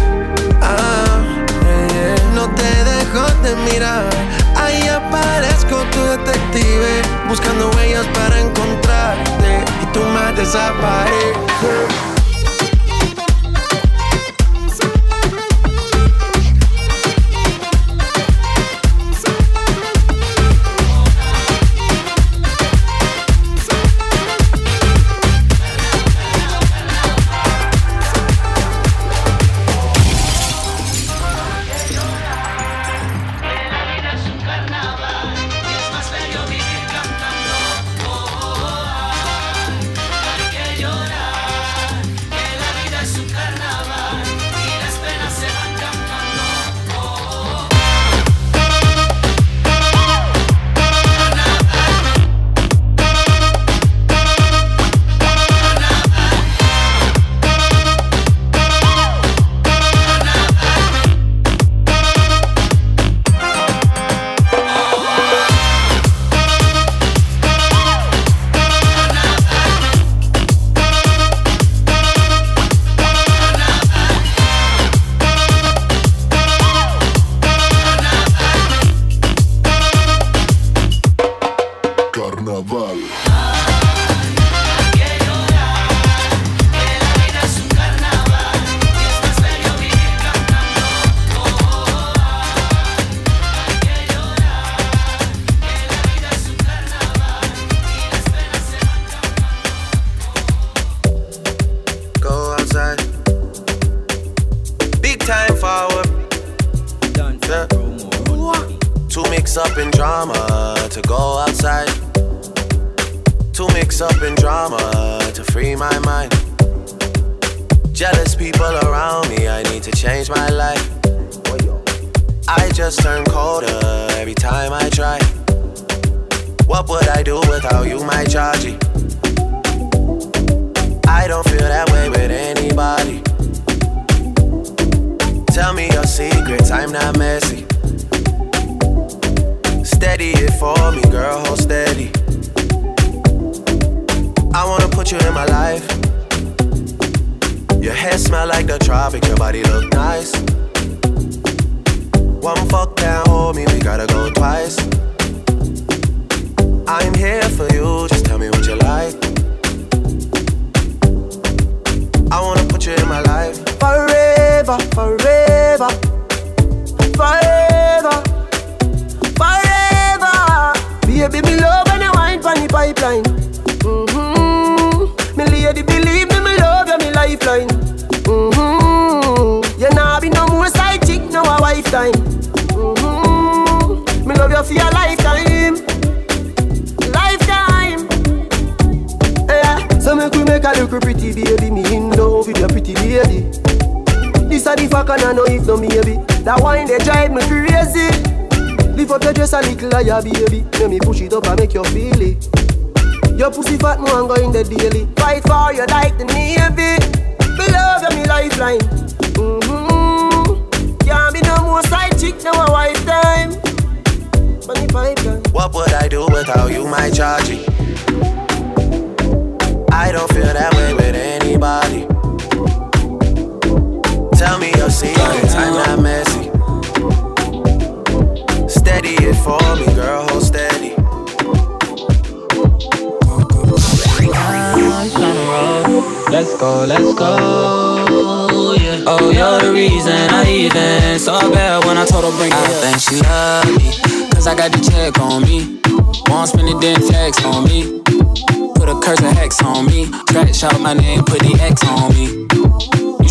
Ah, 0.63 1.21
no 2.35 2.49
te 2.55 2.85
dejo 2.85 3.27
de 3.43 3.55
mirar. 3.71 4.09
Ahí 4.57 4.89
aparezco 4.89 5.77
tu 5.93 6.03
detective, 6.03 7.03
buscando 7.29 7.71
huellas 7.77 8.07
para 8.15 8.41
encontrarte. 8.41 9.65
Y 9.83 9.87
tú 9.93 10.01
me 10.01 10.33
desapareces. 10.33 12.20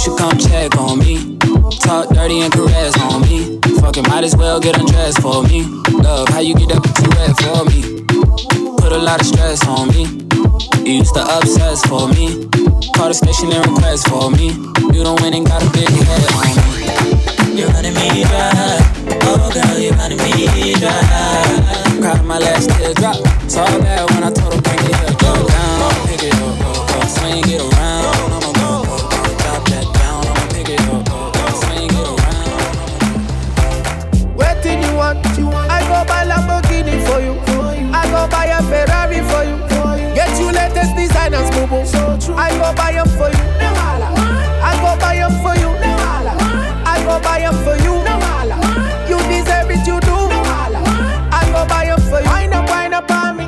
You 0.10 0.16
come 0.16 0.40
check 0.40 0.76
on 0.76 0.98
me. 0.98 1.38
Talk 1.86 2.10
dirty 2.10 2.42
and 2.42 2.52
caress 2.52 2.98
on 2.98 3.22
me. 3.22 3.60
Fucking 3.80 4.10
might 4.10 4.24
as 4.24 4.36
well 4.36 4.60
get 4.60 4.76
undressed 4.76 5.22
for 5.22 5.44
me. 5.44 5.62
Love 6.02 6.28
how 6.30 6.40
you 6.40 6.56
get 6.56 6.70
that 6.70 6.82
pussy 6.82 7.06
wet 7.14 7.38
for 7.38 7.62
me. 7.70 8.02
Put 8.82 8.92
a 8.92 8.98
lot 8.98 9.22
of 9.22 9.28
stress 9.28 9.62
on 9.68 9.90
me. 9.90 10.10
You 10.82 11.06
used 11.06 11.14
to 11.14 11.22
obsess 11.22 11.86
for 11.86 12.10
me. 12.10 12.50
Call 12.98 13.10
the 13.10 13.14
station 13.14 13.54
and 13.54 13.62
request 13.70 14.10
for 14.10 14.32
me. 14.32 14.50
You 14.98 15.06
don't 15.06 15.22
win 15.22 15.36
and 15.36 15.46
got 15.46 15.62
a 15.62 15.70
big 15.78 15.86
head 15.88 16.26
on 16.34 16.42
me. 16.42 17.62
You're 17.62 17.70
running 17.70 17.94
me 17.94 18.26
dry. 18.26 18.82
Oh 19.30 19.52
girl, 19.54 19.78
you're 19.78 19.94
running 19.94 20.18
me 20.18 20.74
dry. 20.74 22.02
Cried 22.02 22.26
my 22.26 22.40
last 22.40 22.66
teardrop. 22.82 23.22
Saw 23.46 23.70
bad 23.78 24.10
when 24.10 24.24
I 24.24 24.32
told 24.34 24.58
her 24.58 24.62
bring 24.62 24.90
it 24.90 24.96
up, 25.06 25.20
drop 25.22 25.38
down, 25.38 26.08
pick 26.10 26.24
it 26.24 26.34
up, 26.34 26.66
up, 26.66 26.98
up, 26.98 27.10
swing 27.10 27.46
it 27.46 27.62
around. 27.62 27.69
I 42.28 42.50
go 42.58 42.74
buy 42.76 42.92
them 42.92 43.08
for 43.08 43.30
you. 43.30 43.46
I 44.62 44.76
go 44.82 45.00
buy 45.00 45.16
them 45.16 45.32
for 45.42 45.56
you. 45.56 45.70
I 46.86 47.02
go 47.06 47.20
buy 47.22 47.40
them 47.40 47.56
for 47.64 47.76
you. 47.84 48.00
You 49.10 49.18
deserve 49.30 49.72
it, 49.72 49.88
you 49.88 50.00
do. 50.02 50.16
I 51.32 51.50
go 51.52 51.66
buy 51.68 51.86
them 51.86 52.00
for 52.02 52.22
you. 52.22 52.30
Wind 52.30 52.54
up, 52.54 52.70
wind 52.70 52.94
up 52.94 53.10
on 53.12 53.38
me. 53.38 53.46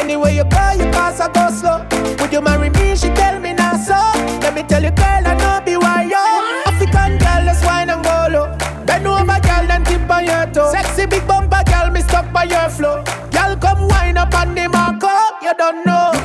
Anyway 0.00 0.34
you 0.36 0.44
go, 0.44 0.72
you 0.72 0.90
pass, 0.92 1.20
I 1.20 1.28
go 1.32 1.50
slow. 1.50 1.84
Would 2.20 2.32
you 2.32 2.40
marry 2.40 2.70
me? 2.70 2.96
She 2.96 3.08
tell 3.10 3.38
me 3.40 3.52
now 3.52 3.76
so. 3.76 3.94
Let 4.40 4.54
me 4.54 4.62
tell 4.62 4.82
you, 4.82 4.90
girl, 4.92 5.26
I 5.26 5.34
know 5.34 5.60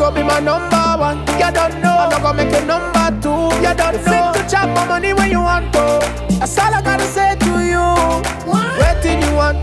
go 0.08 0.16
be 0.16 0.24
my 0.24 0.40
number 0.40 0.86
one. 0.98 1.20
You 1.40 1.52
don't 1.52 1.82
know. 1.82 1.96
I'm 2.04 2.10
not 2.10 2.22
gonna 2.22 2.44
make 2.44 2.54
you 2.54 2.66
number 2.66 3.08
two. 3.22 3.52
You 3.64 3.74
don't 3.76 3.94
you 3.94 4.06
know. 4.06 4.32
Fit 4.34 4.44
to 4.44 4.50
chop 4.50 4.70
my 4.76 4.86
money 4.88 5.14
when 5.14 5.30
you 5.32 5.42
want 5.42 5.74
to. 5.74 6.00
That's 6.40 6.58
all 6.58 6.74
I 6.74 6.82
gotta 6.82 7.08
say 7.16 7.36
to 7.36 7.54
you. 7.72 7.86
What? 8.48 8.80
Waiting 8.80 9.22
you 9.22 9.36
want. 9.36 9.58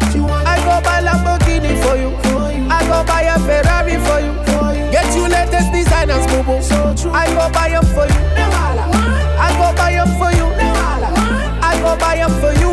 I 0.46 0.56
go 0.66 0.74
buy 0.84 1.00
Lamborghini 1.00 1.72
for 1.82 1.96
you. 1.96 2.10
For 2.28 2.52
you. 2.52 2.66
I 2.68 2.80
go 2.90 3.04
buy 3.08 3.22
a 3.22 3.38
Ferrari 3.46 3.96
for 4.06 4.18
you. 4.24 4.32
For 4.52 4.68
you. 4.76 4.84
Get 4.92 5.08
you 5.16 5.26
latest 5.28 5.72
designers, 5.72 6.26
boo 6.26 6.42
boo. 6.42 6.60
So 6.62 6.94
true. 6.98 7.12
I 7.12 7.26
go 7.36 7.48
buy 7.52 7.70
them 7.70 7.84
for 7.96 8.06
you. 8.06 8.20
I 9.46 9.50
go 9.58 9.68
buy 9.76 9.92
them 9.92 10.10
for 10.20 10.32
you. 10.38 10.46
I 11.70 11.72
go 11.80 11.96
buy 11.96 12.16
them 12.16 12.32
for 12.42 12.52
you. 12.60 12.72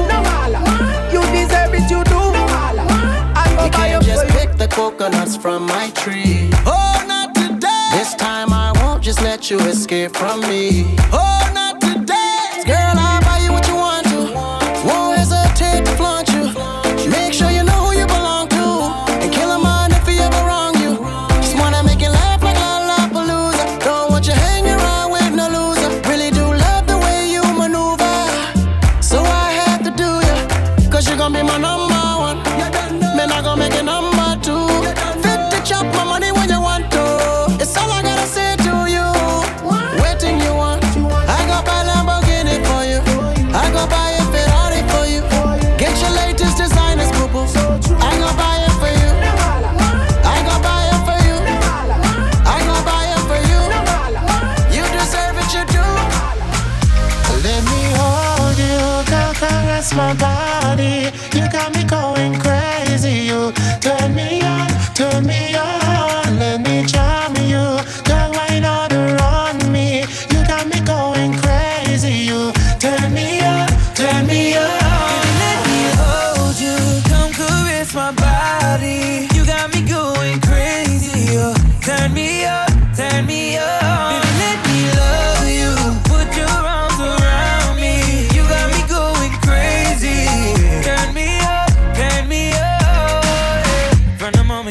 You 1.13 1.22
deserve 1.32 1.74
it, 1.74 1.89
you 1.89 2.03
do. 2.03 2.19
I 2.19 3.45
go 3.55 3.65
You 3.65 3.72
buy 3.72 3.89
can't 3.91 4.03
just 4.03 4.28
pick 4.36 4.57
the 4.57 4.67
coconuts 4.67 5.38
from 5.38 5.65
my 5.65 5.89
tree. 5.91 6.49
Let 9.41 9.49
you 9.49 9.59
escape 9.61 10.15
from 10.15 10.39
me. 10.41 10.85
Oh, 11.11 11.51
not 11.55 11.81
today. 11.81 12.63
Girl, 12.67 12.77
I'll 12.77 13.20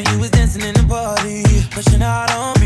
You 0.09 0.19
was 0.19 0.31
dancing 0.31 0.63
in 0.63 0.73
the 0.73 0.83
party, 0.83 1.43
pushing 1.71 2.01
out 2.01 2.31
on 2.33 2.60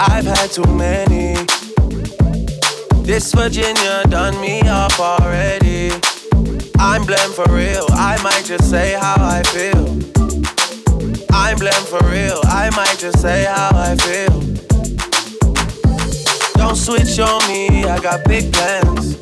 I've 0.00 0.26
had 0.26 0.52
too 0.52 0.62
many. 0.76 1.34
This 3.02 3.34
Virginia 3.34 4.04
done 4.08 4.40
me 4.40 4.60
up 4.60 5.00
already. 5.00 5.90
I'm 6.78 7.04
blamed 7.04 7.34
for 7.34 7.46
real. 7.50 7.84
I 7.90 8.16
might 8.22 8.44
just 8.44 8.70
say 8.70 8.92
how 8.92 9.16
I 9.18 9.42
feel. 9.42 9.88
I'm 11.32 11.58
blamed 11.58 11.88
for 11.88 11.98
real. 12.06 12.40
I 12.44 12.70
might 12.76 12.96
just 12.98 13.20
say 13.20 13.44
how 13.44 13.70
I 13.74 13.96
feel. 13.96 14.40
Don't 16.54 16.76
switch 16.76 17.18
on 17.18 17.46
me. 17.48 17.84
I 17.84 17.98
got 18.00 18.24
big 18.24 18.52
plans. 18.52 19.16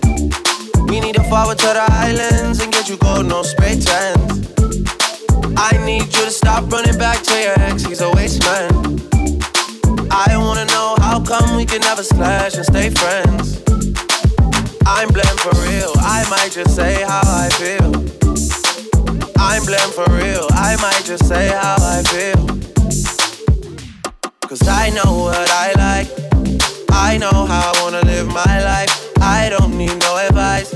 We 0.91 1.01
need 1.01 1.15
to 1.15 1.23
forward 1.25 1.57
to 1.59 1.69
the 1.69 1.87
islands 1.89 2.61
and 2.61 2.71
get 2.71 2.87
you 2.91 2.99
gold, 2.99 3.25
no 3.27 3.43
spray 3.43 3.81
tents. 3.81 4.53
I 5.57 5.83
need 5.87 6.03
you 6.03 6.25
to 6.27 6.31
stop 6.31 6.71
running 6.71 6.99
back 6.99 7.23
to 7.23 7.41
your 7.41 7.59
ex. 7.61 7.83
He's 7.83 8.03
a 8.03 8.11
waste 8.11 8.43
man. 8.43 9.16
I 10.19 10.39
wanna 10.39 10.65
know 10.65 10.97
how 10.99 11.21
come 11.21 11.57
we 11.59 11.67
can 11.67 11.83
never 11.83 12.03
slash 12.03 12.55
and 12.55 12.65
stay 12.65 12.89
friends. 12.89 13.63
I'm 14.87 15.09
blamed 15.09 15.41
for 15.41 15.55
real. 15.69 15.93
I 15.99 16.25
might 16.31 16.53
just 16.53 16.75
say 16.75 17.03
how 17.03 17.21
I 17.23 17.51
feel. 17.61 17.93
I'm 19.37 19.67
blamed 19.67 19.93
for 19.93 20.09
real. 20.11 20.47
I 20.53 20.77
might 20.81 21.05
just 21.05 21.29
say 21.29 21.49
how 21.49 21.77
I 21.79 22.03
feel. 22.13 22.47
Cause 24.49 24.67
I 24.67 24.89
know 24.89 25.13
what 25.25 25.51
I 25.51 25.73
like. 25.77 26.09
I 26.91 27.19
know 27.19 27.45
how 27.45 27.73
I 27.75 27.83
wanna 27.83 28.01
live 28.07 28.27
my 28.27 28.65
life. 28.65 29.13
I 29.21 29.51
don't 29.51 29.77
need 29.77 29.99
no 29.99 30.17
advice. 30.17 30.76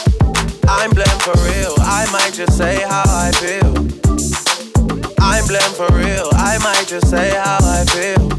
I'm 0.67 0.91
blamed 0.91 1.21
for 1.21 1.37
real, 1.43 1.75
I 1.79 2.07
might 2.11 2.33
just 2.33 2.57
say 2.57 2.81
how 2.81 3.03
I 3.07 3.31
feel. 3.31 3.73
I'm 5.19 5.45
blamed 5.47 5.75
for 5.75 5.87
real, 5.95 6.29
I 6.33 6.57
might 6.63 6.87
just 6.87 7.09
say 7.09 7.31
how 7.31 7.59
I 7.61 7.85
feel. 7.85 8.29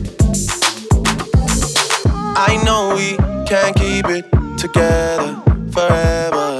I 2.36 2.62
know 2.64 2.94
we 2.96 3.16
can't 3.46 3.76
keep 3.76 4.06
it 4.06 4.24
together 4.58 5.40
forever. 5.72 6.58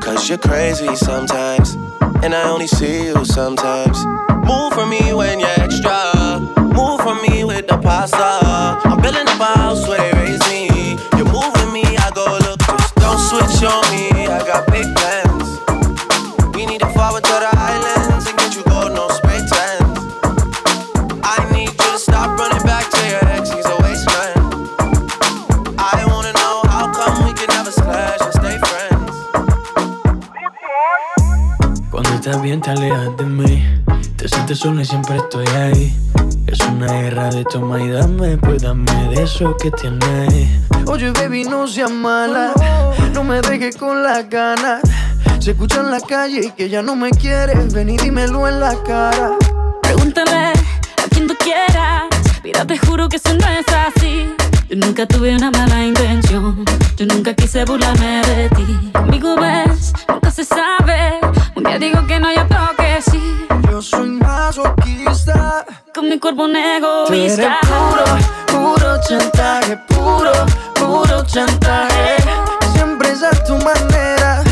Cause 0.00 0.28
you're 0.28 0.38
crazy 0.38 0.94
sometimes, 0.96 1.74
and 2.22 2.34
I 2.34 2.48
only 2.48 2.66
see 2.66 3.06
you 3.06 3.24
sometimes. 3.24 4.04
Move 4.46 4.72
for 4.72 4.86
me 4.86 5.12
when 5.12 5.40
you're 5.40 5.60
extra. 5.60 6.40
Move 6.60 7.00
for 7.00 7.14
me 7.22 7.44
with 7.44 7.68
the 7.68 7.78
pasta. 7.78 8.18
I'm 8.88 9.00
building 9.00 9.26
a 9.26 9.44
house 9.44 9.86
where 9.86 9.98
they 9.98 10.12
raise 10.20 10.40
me. 10.48 10.96
You're 11.16 11.30
moving 11.32 11.72
me, 11.72 11.84
I 11.96 12.10
go 12.14 12.24
look. 12.42 12.58
Just 12.60 12.94
don't 12.96 13.18
switch 13.18 13.62
on 13.70 13.82
me. 13.94 14.26
I 14.26 14.44
got 14.46 14.66
estás 32.24 32.40
bien 32.40 32.60
te 32.60 32.70
alejas 32.70 33.16
de 33.16 33.24
mí. 33.24 33.64
Te 34.16 34.28
sientes 34.28 34.60
sola 34.60 34.82
y 34.82 34.84
siempre 34.84 35.16
estoy 35.16 35.46
ahí. 35.48 35.92
Es 36.46 36.60
una 36.60 36.86
guerra 36.86 37.30
de 37.30 37.44
toma 37.44 37.82
y 37.82 37.90
dame 37.90 38.36
Pues 38.36 38.62
dame 38.62 39.08
de 39.08 39.24
eso 39.24 39.56
que 39.56 39.72
tienes. 39.72 40.48
Oye 40.86 41.10
baby 41.10 41.42
no 41.44 41.66
seas 41.66 41.90
mala. 41.90 42.52
No 43.12 43.24
me 43.24 43.40
dejes 43.40 43.76
con 43.76 44.04
las 44.04 44.28
ganas. 44.30 44.82
Se 45.40 45.50
escucha 45.50 45.80
en 45.80 45.90
la 45.90 46.00
calle 46.00 46.46
y 46.46 46.50
que 46.52 46.68
ya 46.68 46.80
no 46.80 46.94
me 46.94 47.10
quieres. 47.10 47.72
Ven 47.72 47.90
y 47.90 47.96
dímelo 47.96 48.46
en 48.46 48.60
la 48.60 48.80
cara. 48.84 49.32
Pregúntale 49.82 50.52
a 50.52 51.08
quien 51.10 51.26
tú 51.26 51.34
quieras. 51.40 52.04
Mira, 52.44 52.64
te 52.64 52.78
juro 52.78 53.08
que 53.08 53.16
eso 53.16 53.34
no 53.34 53.48
es 53.48 53.66
así. 53.68 54.32
Yo 54.72 54.78
nunca 54.78 55.04
tuve 55.04 55.36
una 55.36 55.50
mala 55.50 55.84
intención. 55.84 56.64
Yo 56.96 57.04
nunca 57.04 57.34
quise 57.34 57.62
burlarme 57.66 58.22
de 58.22 58.48
ti. 58.56 58.90
Conmigo 58.94 59.34
ves, 59.36 59.92
nunca 60.08 60.30
se 60.30 60.46
sabe. 60.46 61.20
Un 61.54 61.64
día 61.64 61.78
digo 61.78 62.06
que 62.06 62.18
no, 62.18 62.32
y 62.32 62.38
otro 62.38 62.58
que 62.78 63.02
sí. 63.02 63.46
Yo 63.70 63.82
soy 63.82 64.08
masoquista 64.08 65.66
Con 65.94 66.08
mi 66.08 66.18
cuerpo 66.18 66.44
un 66.44 66.56
egoísta. 66.56 67.58
puro, 67.62 68.04
puro 68.46 69.00
chantaje 69.06 69.76
Puro, 69.88 70.32
puro 70.74 71.22
chantaje 71.26 72.16
Siempre 72.74 73.10
es 73.12 73.22
a 73.22 73.30
tu 73.44 73.54
manera 73.58 74.42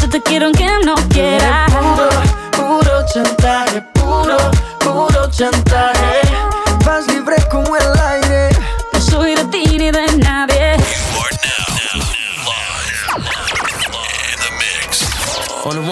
Yo 0.00 0.08
te 0.08 0.22
quiero 0.22 0.46
aunque 0.46 0.68
no 0.84 0.94
quieras. 1.08 1.72
Puro, 1.72 2.08
puro 2.56 3.06
chantaje 3.12 3.82
Puro, 3.94 4.36
puro 4.80 5.30
chantaje 5.30 6.15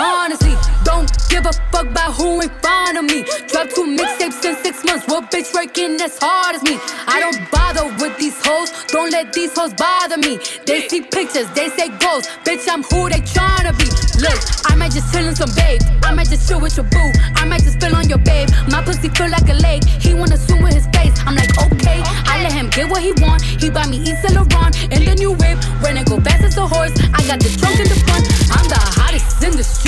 Honestly, 0.00 0.54
don't 0.84 1.10
give 1.28 1.44
a 1.44 1.52
fuck 1.72 1.86
about 1.86 2.14
who 2.14 2.40
in 2.40 2.48
front 2.60 2.98
of 2.98 3.04
me. 3.04 3.24
Drop 3.48 3.68
two 3.70 3.84
mixtapes 3.84 4.44
in 4.44 4.54
six 4.62 4.84
months. 4.84 5.06
What 5.08 5.30
bitch 5.30 5.52
working 5.52 6.00
as 6.00 6.18
hard 6.20 6.54
as 6.54 6.62
me? 6.62 6.78
I 7.08 7.18
don't 7.18 7.50
bother 7.50 7.84
with 7.98 8.16
these 8.16 8.38
hoes. 8.44 8.70
Don't 8.88 9.10
let 9.10 9.32
these 9.32 9.56
hoes 9.58 9.74
bother 9.74 10.16
me. 10.16 10.38
They 10.66 10.86
see 10.88 11.00
pictures, 11.00 11.50
they 11.54 11.68
say 11.70 11.88
goals. 11.98 12.28
Bitch, 12.46 12.68
I'm 12.70 12.82
who 12.84 13.08
they 13.08 13.22
tryna 13.26 13.74
be. 13.74 13.90
Look, 14.22 14.38
I 14.70 14.76
might 14.76 14.92
just 14.92 15.12
chill 15.12 15.26
in 15.26 15.34
some 15.34 15.50
babe. 15.56 15.82
I 16.04 16.14
might 16.14 16.28
just 16.28 16.48
chill 16.48 16.60
with 16.60 16.76
your 16.76 16.86
boo. 16.86 17.10
I 17.34 17.44
might 17.44 17.62
just 17.62 17.80
spill 17.80 17.96
on 17.96 18.08
your 18.08 18.18
babe. 18.18 18.48
My 18.70 18.82
pussy 18.82 19.08
feel 19.08 19.30
like 19.30 19.48
a 19.48 19.54
lake. 19.54 19.84
He 19.84 20.14
wanna 20.14 20.36
swim 20.36 20.62
with 20.62 20.74
his 20.74 20.86
face. 20.94 21.18
I'm 21.26 21.34
like, 21.34 21.50
okay. 21.58 22.02
I 22.30 22.42
let 22.42 22.52
him 22.52 22.70
get 22.70 22.88
what 22.88 23.02
he 23.02 23.12
want. 23.18 23.42
He 23.42 23.68
buy 23.68 23.86
me 23.88 23.98
Yves 23.98 24.22
Saint 24.22 24.34
Laurent 24.34 24.78
and 24.94 25.02
the 25.02 25.14
new 25.18 25.32
whip. 25.32 25.58
When 25.82 25.96
it 25.96 26.06
go 26.06 26.20
fast 26.20 26.44
as 26.44 26.56
a 26.56 26.66
horse. 26.66 26.94
I 27.14 27.20
got 27.26 27.40
the 27.42 27.50
trunk 27.58 27.80
in 27.82 27.88
the 27.90 27.98
front. 28.06 28.24
I'm 28.54 28.66
the 28.68 28.78
hottest 28.78 29.42
in 29.42 29.56
the 29.56 29.64
street. 29.64 29.87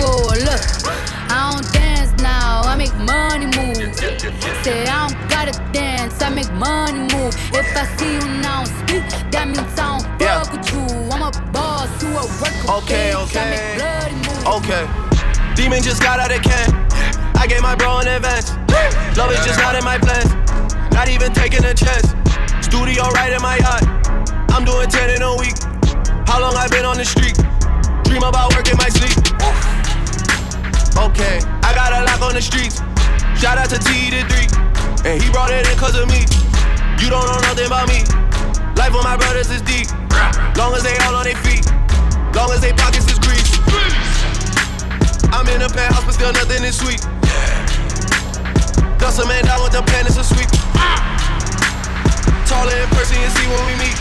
Look, 0.00 0.62
I 1.28 1.52
don't 1.52 1.72
dance 1.72 2.12
now, 2.22 2.62
I 2.64 2.76
make 2.76 2.94
money 3.04 3.46
move. 3.46 3.94
Say 4.64 4.84
I 4.86 5.08
don't 5.08 5.16
gotta 5.28 5.52
dance, 5.72 6.20
I 6.22 6.30
make 6.30 6.50
money 6.52 7.00
move. 7.14 7.34
If 7.52 7.76
I 7.76 7.84
see 7.96 8.14
you 8.14 8.26
now 8.40 8.64
speak, 8.64 9.04
that 9.30 9.46
means 9.46 9.60
I 9.78 9.98
don't 9.98 10.02
fuck 10.02 10.20
yeah. 10.20 10.42
with 10.50 10.72
you. 10.72 10.84
I'm 11.12 11.22
a 11.22 11.30
boss 11.52 11.90
who 12.00 12.08
a 12.16 12.24
work 12.40 12.82
Okay, 12.82 13.12
things. 13.12 13.36
okay, 13.36 14.84
okay. 14.84 14.84
Demon 15.54 15.82
just 15.82 16.02
got 16.02 16.20
out 16.20 16.32
of 16.32 16.42
can. 16.42 16.68
I 17.36 17.46
gave 17.46 17.62
my 17.62 17.74
bro 17.74 17.98
an 17.98 18.08
advance. 18.08 18.50
Love 19.16 19.32
is 19.32 19.44
just 19.44 19.58
not 19.58 19.74
in 19.76 19.84
my 19.84 19.98
plans. 19.98 20.32
Not 20.94 21.08
even 21.08 21.32
taking 21.32 21.64
a 21.64 21.74
chance. 21.74 22.14
Studio 22.64 23.04
right 23.16 23.32
in 23.32 23.42
my 23.42 23.56
yacht. 23.58 23.84
I'm 24.50 24.64
doing 24.64 24.88
10 24.88 25.10
in 25.10 25.22
a 25.22 25.36
week. 25.36 25.56
How 26.26 26.40
long 26.40 26.54
I 26.56 26.68
been 26.68 26.84
on 26.84 26.96
the 26.96 27.04
street? 27.04 27.36
Dream 28.04 28.22
about 28.22 28.54
work 28.54 28.68
in 28.70 28.76
my 28.76 28.88
sleep. 28.88 29.16
Okay, 30.98 31.38
I 31.62 31.74
got 31.74 31.92
a 31.92 32.04
lock 32.04 32.22
on 32.22 32.34
the 32.34 32.42
streets. 32.42 32.80
Shout 33.38 33.58
out 33.58 33.70
to 33.70 33.78
T 33.78 34.10
to 34.10 34.24
three. 34.26 34.48
And 35.04 35.22
he 35.22 35.30
brought 35.30 35.50
it 35.50 35.66
in 35.68 35.76
cause 35.78 35.96
of 35.96 36.08
me. 36.08 36.26
You 37.00 37.08
don't 37.08 37.24
know 37.24 37.40
nothing 37.46 37.66
about 37.66 37.88
me. 37.88 38.04
Life 38.76 38.92
with 38.92 39.04
my 39.04 39.16
brothers 39.16 39.50
is 39.50 39.62
deep. 39.62 39.88
Long 40.56 40.74
as 40.74 40.82
they 40.82 40.96
all 41.06 41.16
on 41.16 41.24
their 41.24 41.38
feet. 41.40 41.64
Long 42.34 42.50
as 42.52 42.60
they 42.60 42.72
pockets 42.72 43.08
is 43.10 43.18
greased. 43.18 43.60
I'm 45.32 45.48
in 45.48 45.62
a 45.62 45.68
penthouse, 45.68 46.04
but 46.04 46.14
still 46.14 46.32
nothing 46.32 46.64
is 46.64 46.76
sweet. 46.76 47.00
Dust 48.98 49.18
a 49.18 49.26
man 49.26 49.44
down 49.44 49.62
with 49.62 49.72
the 49.72 49.82
pen, 49.82 50.04
it's 50.06 50.18
a 50.18 50.24
sweep. 50.24 50.50
Taller 52.44 52.76
in 52.76 52.88
person, 52.90 53.16
you 53.16 53.30
see 53.30 53.46
when 53.48 53.64
we 53.64 53.74
meet. 53.80 53.96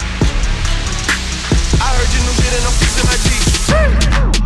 I 1.80 1.96
heard 1.96 2.12
you 2.12 2.20
new 2.28 2.36
shit 2.36 2.54
and 2.54 2.66
I'm 2.68 2.76
fixing 2.76 3.08
my 3.08 3.18
teeth. 3.24 4.39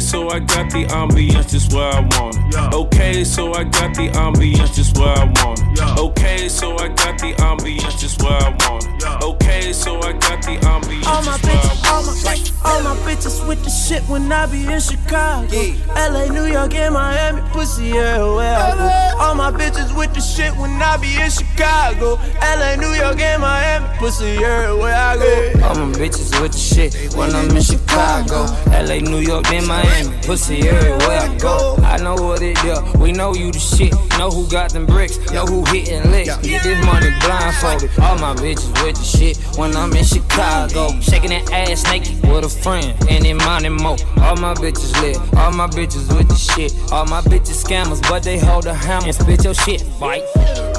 So 0.00 0.28
I 0.30 0.38
got 0.40 0.70
the 0.70 0.84
ambiance 0.86 1.50
just 1.50 1.72
where 1.72 1.92
I 1.92 2.00
want 2.00 2.36
it. 2.36 2.39
Okay, 2.56 3.24
so 3.24 3.52
I 3.54 3.64
got 3.64 3.94
the 3.94 4.08
ambience 4.10 4.74
just 4.74 4.98
where 4.98 5.08
I 5.08 5.24
want 5.42 5.60
it. 5.60 5.98
Okay, 5.98 6.48
so 6.48 6.76
I 6.78 6.88
got 6.88 7.18
the 7.18 7.32
ambience 7.38 7.98
just 7.98 8.22
where 8.22 8.32
I 8.32 8.50
want 8.68 8.84
it. 8.86 9.22
Okay, 9.22 9.72
so 9.72 9.98
I 10.00 10.12
got 10.12 10.42
the 10.42 10.56
ambience 10.66 11.06
All 11.06 11.22
my 11.22 11.36
just 11.38 11.44
where 11.44 11.52
I 11.54 11.60
bitches, 11.60 11.90
all 11.90 12.02
my, 12.02 12.32
it. 12.34 12.52
all 12.64 12.82
my 12.82 13.00
bitches 13.06 13.46
with 13.48 13.62
the 13.64 13.70
shit 13.70 14.02
when 14.08 14.30
I 14.32 14.46
be 14.46 14.66
in 14.66 14.80
Chicago. 14.80 15.56
LA, 15.94 16.26
New 16.26 16.46
York, 16.46 16.74
and 16.74 16.94
Miami, 16.94 17.42
pussy 17.50 17.92
everywhere 17.92 18.56
I 18.56 18.74
go. 18.76 19.18
All 19.20 19.34
my 19.34 19.50
bitches 19.50 19.96
with 19.96 20.12
the 20.14 20.20
shit 20.20 20.52
when 20.56 20.70
I 20.82 20.96
be 20.96 21.14
in 21.20 21.30
Chicago. 21.30 22.16
LA, 22.40 22.76
New 22.76 22.92
York, 22.94 23.20
and 23.20 23.42
Miami, 23.42 23.86
pussy 23.98 24.36
everywhere 24.42 24.94
I 24.94 25.16
go. 25.16 25.52
All 25.64 25.74
my 25.86 25.92
bitches 25.98 26.40
with 26.40 26.52
the 26.52 26.58
shit 26.58 27.14
when 27.14 27.34
I'm 27.34 27.50
in 27.56 27.62
Chicago, 27.62 28.46
LA, 28.70 28.98
New 28.98 29.18
York, 29.18 29.44
then 29.44 29.66
Miami. 29.66 30.16
Pussy 30.26 30.68
everywhere 30.68 31.20
I 31.20 31.38
go. 31.38 31.76
I 31.82 31.96
know 31.98 32.14
what 32.14 32.39
it 32.42 32.56
do. 32.62 32.98
We 32.98 33.12
know 33.12 33.34
you 33.34 33.52
the 33.52 33.58
shit. 33.58 33.92
Know 34.18 34.30
who 34.30 34.48
got 34.48 34.72
them 34.72 34.86
bricks. 34.86 35.18
Know 35.32 35.46
who 35.46 35.64
hitting 35.66 36.10
licks. 36.10 36.36
Get 36.38 36.62
this 36.62 36.84
money 36.84 37.10
blindfolded. 37.20 37.90
All 38.00 38.18
my 38.18 38.34
bitches 38.34 38.70
with 38.82 38.96
the 38.96 39.04
shit 39.04 39.36
when 39.58 39.76
I'm 39.76 39.92
in 39.92 40.04
Chicago. 40.04 40.90
Shaking 41.00 41.30
that 41.30 41.50
ass 41.52 41.84
naked 41.84 42.22
with 42.28 42.44
a 42.44 42.48
friend. 42.48 42.94
And 43.08 43.24
in 43.26 43.36
money 43.38 43.68
mo. 43.68 43.96
All 44.20 44.36
my 44.36 44.54
bitches 44.54 44.92
lit. 45.02 45.16
All 45.36 45.52
my 45.52 45.66
bitches 45.66 46.14
with 46.16 46.28
the 46.28 46.34
shit. 46.34 46.74
All 46.92 47.06
my 47.06 47.20
bitches 47.20 47.64
scammers, 47.64 48.02
but 48.02 48.22
they 48.22 48.38
hold 48.38 48.66
a 48.66 48.74
hammer. 48.74 49.06
And 49.06 49.14
spit 49.14 49.44
your 49.44 49.54
shit, 49.54 49.82
fight. 49.98 50.22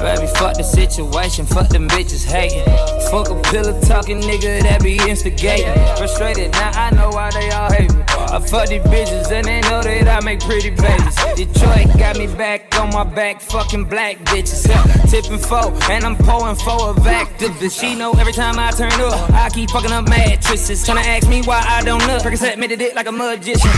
Baby, 0.02 0.26
fuck 0.34 0.56
the 0.56 0.64
situation. 0.64 1.46
Fuck 1.46 1.68
them 1.68 1.88
bitches 1.88 2.24
hating. 2.24 2.64
Fuck 3.10 3.30
a 3.30 3.40
pillar 3.50 3.80
talking 3.82 4.20
nigga 4.20 4.62
that 4.62 4.82
be 4.82 4.96
instigating. 5.08 5.72
Frustrated, 5.96 6.52
now 6.52 6.70
I 6.74 6.90
know 6.90 7.10
why 7.10 7.30
they 7.30 7.50
all 7.50 7.70
hate 7.70 7.92
me. 7.92 8.02
I 8.08 8.40
fuck 8.40 8.68
these 8.68 8.82
bitches 8.82 9.30
and 9.30 9.46
they 9.46 9.60
know 9.62 9.82
that 9.82 10.08
I 10.08 10.24
make 10.24 10.40
pretty 10.40 10.70
babies. 10.70 11.16
Detroit 11.52 11.98
got 11.98 12.16
me 12.18 12.26
back 12.26 12.78
on 12.78 12.90
my 12.90 13.04
back, 13.04 13.40
fucking 13.40 13.84
black 13.84 14.18
bitches. 14.18 14.62
Tipping 15.10 15.38
four, 15.38 15.72
and 15.90 16.04
I'm 16.04 16.16
pouring 16.16 16.56
four 16.56 16.90
of 16.90 16.96
Actavis. 16.96 17.78
She 17.78 17.94
know 17.94 18.12
every 18.12 18.32
time 18.32 18.58
I 18.58 18.70
turn 18.70 18.92
up, 18.92 19.30
I 19.30 19.50
keep 19.50 19.70
fucking 19.70 19.92
up 19.92 20.08
mattresses. 20.08 20.86
Tryna 20.86 21.04
ask 21.04 21.28
me 21.28 21.42
why 21.42 21.64
I 21.66 21.82
don't 21.82 22.04
look. 22.06 22.22
Percocet 22.22 22.58
made 22.58 22.72
it 22.72 22.94
like 22.94 23.06
a 23.06 23.12
magician. 23.12 23.70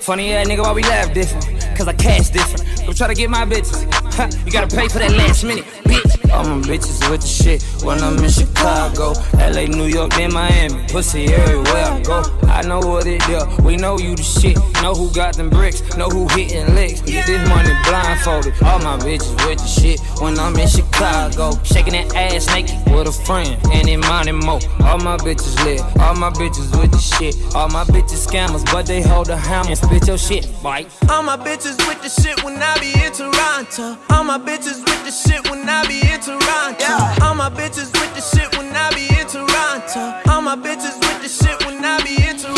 Funny 0.00 0.32
ass 0.32 0.46
nigga, 0.46 0.62
why 0.62 0.72
we 0.72 0.82
laugh 0.82 1.12
different? 1.12 1.76
Cause 1.76 1.88
I 1.88 1.92
cash 1.92 2.30
different. 2.30 2.86
Go 2.86 2.92
try 2.92 3.08
to 3.08 3.14
get 3.14 3.28
my 3.28 3.44
bitches. 3.44 3.84
Ha, 4.14 4.30
you 4.44 4.52
gotta 4.52 4.74
pay 4.74 4.88
for 4.88 4.98
that 4.98 5.10
last 5.12 5.44
minute, 5.44 5.64
bitch. 5.84 6.15
All 6.32 6.44
my 6.44 6.60
bitches 6.66 7.08
with 7.10 7.20
the 7.22 7.26
shit 7.26 7.62
when 7.84 8.02
I'm 8.02 8.18
in 8.18 8.30
Chicago, 8.30 9.12
LA, 9.34 9.66
New 9.66 9.86
York, 9.86 10.12
then 10.14 10.32
Miami. 10.32 10.86
Pussy 10.88 11.26
everywhere 11.26 11.84
I 11.84 12.00
go. 12.02 12.22
I 12.48 12.62
know 12.62 12.80
what 12.80 13.06
it 13.06 13.20
do. 13.26 13.40
We 13.62 13.76
know 13.76 13.98
you 13.98 14.16
the 14.16 14.22
shit. 14.22 14.56
Know 14.82 14.94
who 14.94 15.12
got 15.12 15.36
them 15.36 15.50
bricks. 15.50 15.82
Know 15.96 16.08
who 16.08 16.26
hitting 16.28 16.74
licks. 16.74 17.00
Get 17.02 17.26
this 17.26 17.48
money 17.48 17.72
blindfolded. 17.84 18.54
All 18.62 18.78
my 18.78 18.96
bitches 18.98 19.34
with 19.46 19.58
the 19.58 19.66
shit 19.66 20.00
when 20.20 20.38
I'm 20.38 20.56
in 20.56 20.68
Chicago. 20.68 21.52
Shaking 21.64 21.92
that 21.92 22.14
ass 22.14 22.46
naked 22.48 22.76
with 22.92 23.08
a 23.08 23.12
friend. 23.12 23.58
And 23.72 23.88
in 23.88 24.00
money 24.00 24.32
mo. 24.32 24.58
All 24.84 24.98
my 24.98 25.16
bitches 25.18 25.56
lit. 25.64 25.80
All 26.00 26.14
my 26.14 26.30
bitches 26.30 26.78
with 26.80 26.92
the 26.92 26.98
shit. 26.98 27.36
All 27.54 27.68
my 27.68 27.84
bitches 27.84 28.26
scammers, 28.26 28.64
but 28.72 28.86
they 28.86 29.02
hold 29.02 29.28
a 29.28 29.36
hammer. 29.36 29.68
And 29.68 29.78
spit 29.78 30.06
your 30.06 30.18
shit, 30.18 30.48
bite. 30.62 30.88
All 31.10 31.22
my 31.22 31.36
bitches 31.36 31.76
with 31.86 32.02
the 32.02 32.08
shit 32.08 32.42
when 32.44 32.56
I 32.62 32.78
be 32.78 32.92
in 33.04 33.12
Toronto. 33.12 33.98
All 34.10 34.24
my 34.24 34.38
bitches 34.38 34.82
with 34.84 35.04
the 35.04 35.10
shit 35.10 35.48
when 35.50 35.68
I 35.68 35.86
be 35.86 36.00
in 36.00 36.15
Toronto. 36.20 37.24
All 37.24 37.34
my 37.34 37.50
bitches 37.50 37.92
with 37.92 38.14
the 38.14 38.20
shit 38.20 38.56
when 38.56 38.74
I 38.74 38.90
be 38.94 39.06
in 39.18 39.26
Toronto. 39.26 40.30
All 40.30 40.40
my 40.40 40.56
bitches 40.56 40.98
with 41.00 41.22
the 41.22 41.28
shit 41.28 41.64
when 41.66 41.84
I 41.84 42.02
be 42.02 42.16
in 42.16 42.36
Toronto. 42.36 42.56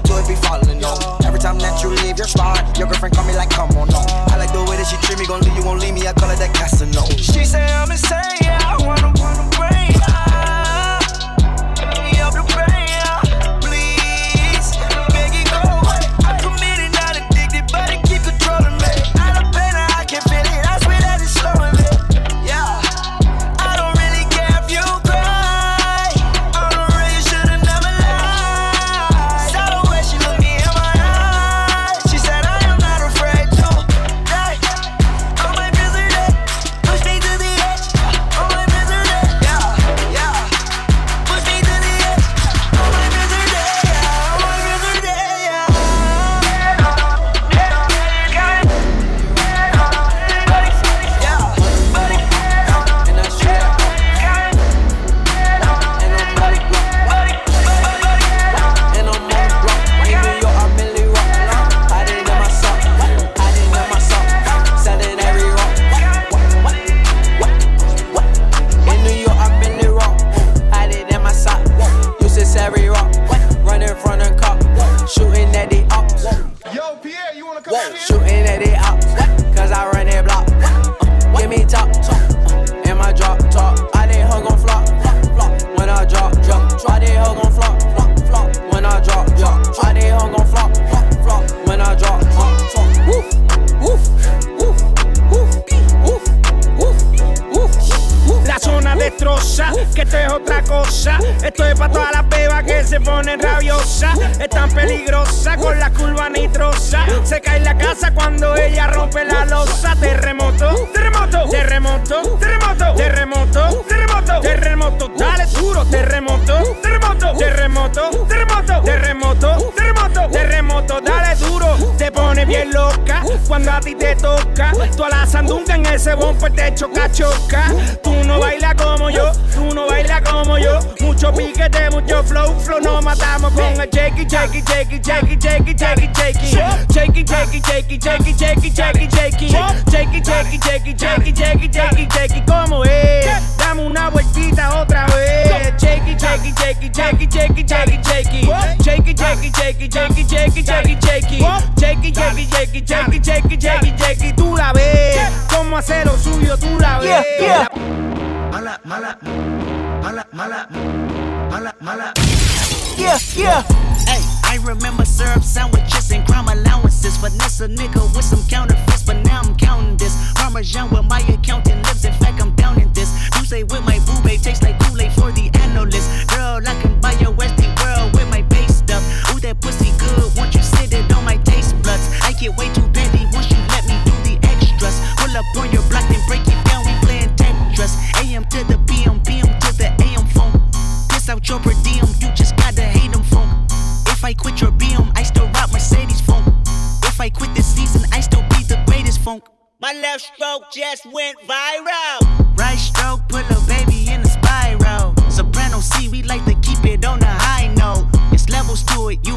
it 0.00 0.06
to 0.08 0.18
it 0.18 0.28
be 0.28 0.34
falling 0.34 0.82
on. 0.84 1.24
Every 1.24 1.38
time 1.38 1.58
that 1.58 1.82
you 1.82 1.90
leave, 1.90 2.18
you're 2.18 2.26
smart. 2.26 2.78
Your 2.78 2.88
girlfriend 2.88 3.14
call 3.14 3.26
me 3.26 3.36
like, 3.36 3.50
come 3.50 3.70
on, 3.76 3.88
no. 3.88 4.00
I 4.32 4.36
like 4.36 4.52
the 4.52 4.64
way 4.68 4.76
that 4.76 4.86
she 4.86 4.96
treat 5.06 5.18
me, 5.18 5.26
gon' 5.26 5.40
leave 5.42 5.56
you, 5.56 5.64
won't 5.64 5.80
leave 5.80 5.94
me. 5.94 6.06
I 6.06 6.12
call 6.12 6.30
it 6.30 6.38
that 6.38 6.54
casino. 6.54 7.04
She 7.16 7.44
say 7.44 7.64
I'm 7.64 7.90
insane, 7.90 8.18
yeah, 8.42 8.58
I 8.64 8.76
wanna, 8.84 9.12
wanna 9.20 9.48
break. 9.56 10.09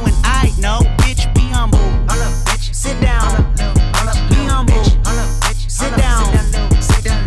And 0.06 0.16
I 0.24 0.52
know, 0.60 0.80
bitch, 0.98 1.34
be 1.34 1.42
humble. 1.42 1.80
Sit 2.72 3.00
down. 3.02 3.54
Be 4.30 4.36
humble. 4.46 4.84
Sit 5.68 5.96
down. 5.98 6.34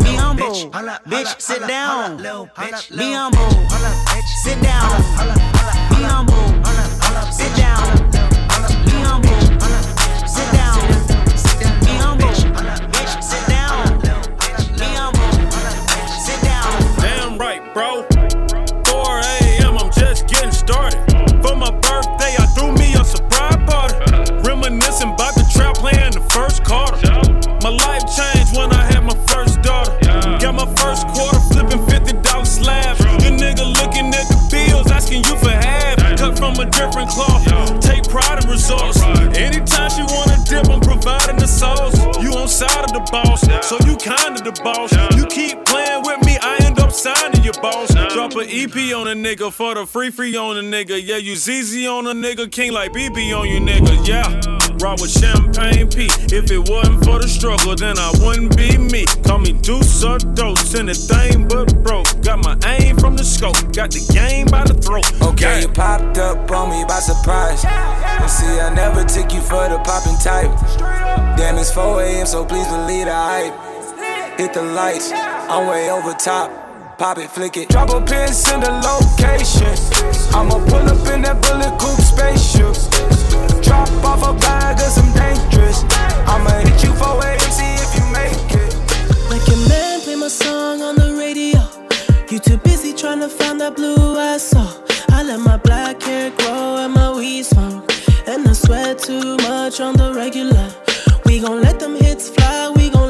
Be 0.03 0.15
humble. 0.15 0.71
Bitch, 1.07 1.41
sit 1.41 1.67
down. 1.67 2.17
Be 2.17 3.13
humble. 3.13 3.49
Sit 4.43 4.61
down. 4.61 5.56
kinda 44.07 44.41
the 44.43 44.59
boss. 44.63 44.91
You 45.15 45.25
keep 45.25 45.65
playing 45.65 46.03
with 46.03 46.25
me, 46.25 46.37
I 46.41 46.57
end 46.61 46.79
up 46.79 46.91
signing 46.91 47.43
your 47.43 47.53
boss. 47.61 47.93
Drop 48.13 48.33
an 48.35 48.47
EP 48.49 48.75
on 48.93 49.07
a 49.07 49.15
nigga 49.15 49.51
for 49.51 49.75
the 49.75 49.85
free 49.85 50.11
free 50.11 50.35
on 50.35 50.57
a 50.57 50.61
nigga. 50.61 50.99
Yeah, 51.03 51.17
you 51.17 51.35
ZZ 51.35 51.85
on 51.87 52.07
a 52.07 52.13
nigga, 52.13 52.49
king 52.51 52.71
like 52.71 52.93
BB 52.93 53.37
on 53.37 53.47
you 53.47 53.59
nigga. 53.59 54.07
Yeah. 54.07 54.57
Ride 54.79 55.01
with 55.01 55.09
champagne 55.09 55.89
P. 55.89 56.05
If 56.29 56.51
it 56.51 56.69
wasn't 56.69 57.03
for 57.03 57.19
the 57.19 57.27
struggle, 57.27 57.75
then 57.75 57.97
I 57.97 58.11
wouldn't 58.21 58.55
be 58.55 58.77
me. 58.77 59.05
Call 59.25 59.39
me 59.39 59.53
Deuce 59.53 60.03
or 60.03 60.19
Dose, 60.19 60.75
anything 60.75 61.47
but 61.47 61.73
broke. 61.83 62.07
Got 62.21 62.43
my 62.43 62.55
aim 62.65 62.95
from 62.97 63.17
the 63.17 63.23
scope, 63.23 63.57
got 63.73 63.89
the 63.89 64.05
game 64.13 64.45
by 64.47 64.63
the 64.65 64.75
throat. 64.75 65.09
Okay, 65.21 65.45
yeah. 65.45 65.61
you 65.61 65.67
popped 65.69 66.19
up 66.19 66.49
on 66.51 66.69
me 66.69 66.85
by 66.87 66.99
surprise. 66.99 67.65
And 67.65 68.29
see, 68.29 68.59
I 68.59 68.73
never 68.73 69.03
took 69.03 69.33
you 69.33 69.41
for 69.41 69.67
the 69.67 69.79
popping 69.83 70.17
type. 70.21 70.51
Damn, 71.37 71.57
it's 71.57 71.71
4 71.71 72.01
a.m., 72.03 72.27
so 72.27 72.45
please 72.45 72.67
believe 72.67 73.05
the 73.05 73.13
hype 73.13 73.66
hit 74.37 74.53
the 74.53 74.61
lights. 74.61 75.11
I'm 75.13 75.67
way 75.67 75.89
over 75.89 76.13
top, 76.13 76.97
pop 76.97 77.17
it, 77.17 77.29
flick 77.29 77.57
it. 77.57 77.69
Drop 77.69 77.89
a 77.89 77.99
pin, 78.01 78.31
send 78.31 78.63
a 78.63 78.71
location. 78.71 79.73
I'ma 80.33 80.63
pull 80.69 80.85
up 80.87 81.07
in 81.13 81.23
that 81.23 81.41
bullet 81.41 81.73
coupe 81.81 81.99
spaceship. 81.99 82.75
Drop 83.63 83.89
off 84.05 84.23
a 84.23 84.33
bag 84.39 84.79
of 84.79 84.97
I'm 85.01 85.11
dangerous. 85.13 85.83
I'ma 86.29 86.51
hit 86.61 86.83
you 86.83 86.93
for 86.93 87.17
a 87.17 87.39
see 87.57 87.73
if 87.83 87.91
you 87.97 88.05
make 88.13 88.51
it. 88.61 88.71
Like 89.29 89.45
your 89.47 89.61
man 89.67 90.01
play 90.01 90.15
my 90.15 90.27
song 90.27 90.81
on 90.81 90.95
the 90.95 91.15
radio. 91.17 91.59
You 92.29 92.39
too 92.39 92.57
busy 92.57 92.93
trying 92.93 93.21
to 93.21 93.29
find 93.29 93.59
that 93.61 93.75
blue 93.75 94.17
I 94.17 94.37
saw. 94.37 94.67
I 95.09 95.23
let 95.23 95.39
my 95.39 95.57
black 95.57 96.01
hair 96.03 96.31
grow 96.37 96.77
and 96.77 96.93
my 96.93 97.11
weed 97.15 97.43
smoke. 97.43 97.91
And 98.27 98.47
I 98.47 98.53
sweat 98.53 98.99
too 98.99 99.37
much 99.37 99.79
on 99.79 99.95
the 99.97 100.13
regular. 100.13 100.69
We 101.25 101.39
gon' 101.39 101.61
let 101.61 101.79
them 101.79 101.95
hits 101.95 102.29
fly, 102.29 102.71
we 102.75 102.89
gon' 102.89 103.06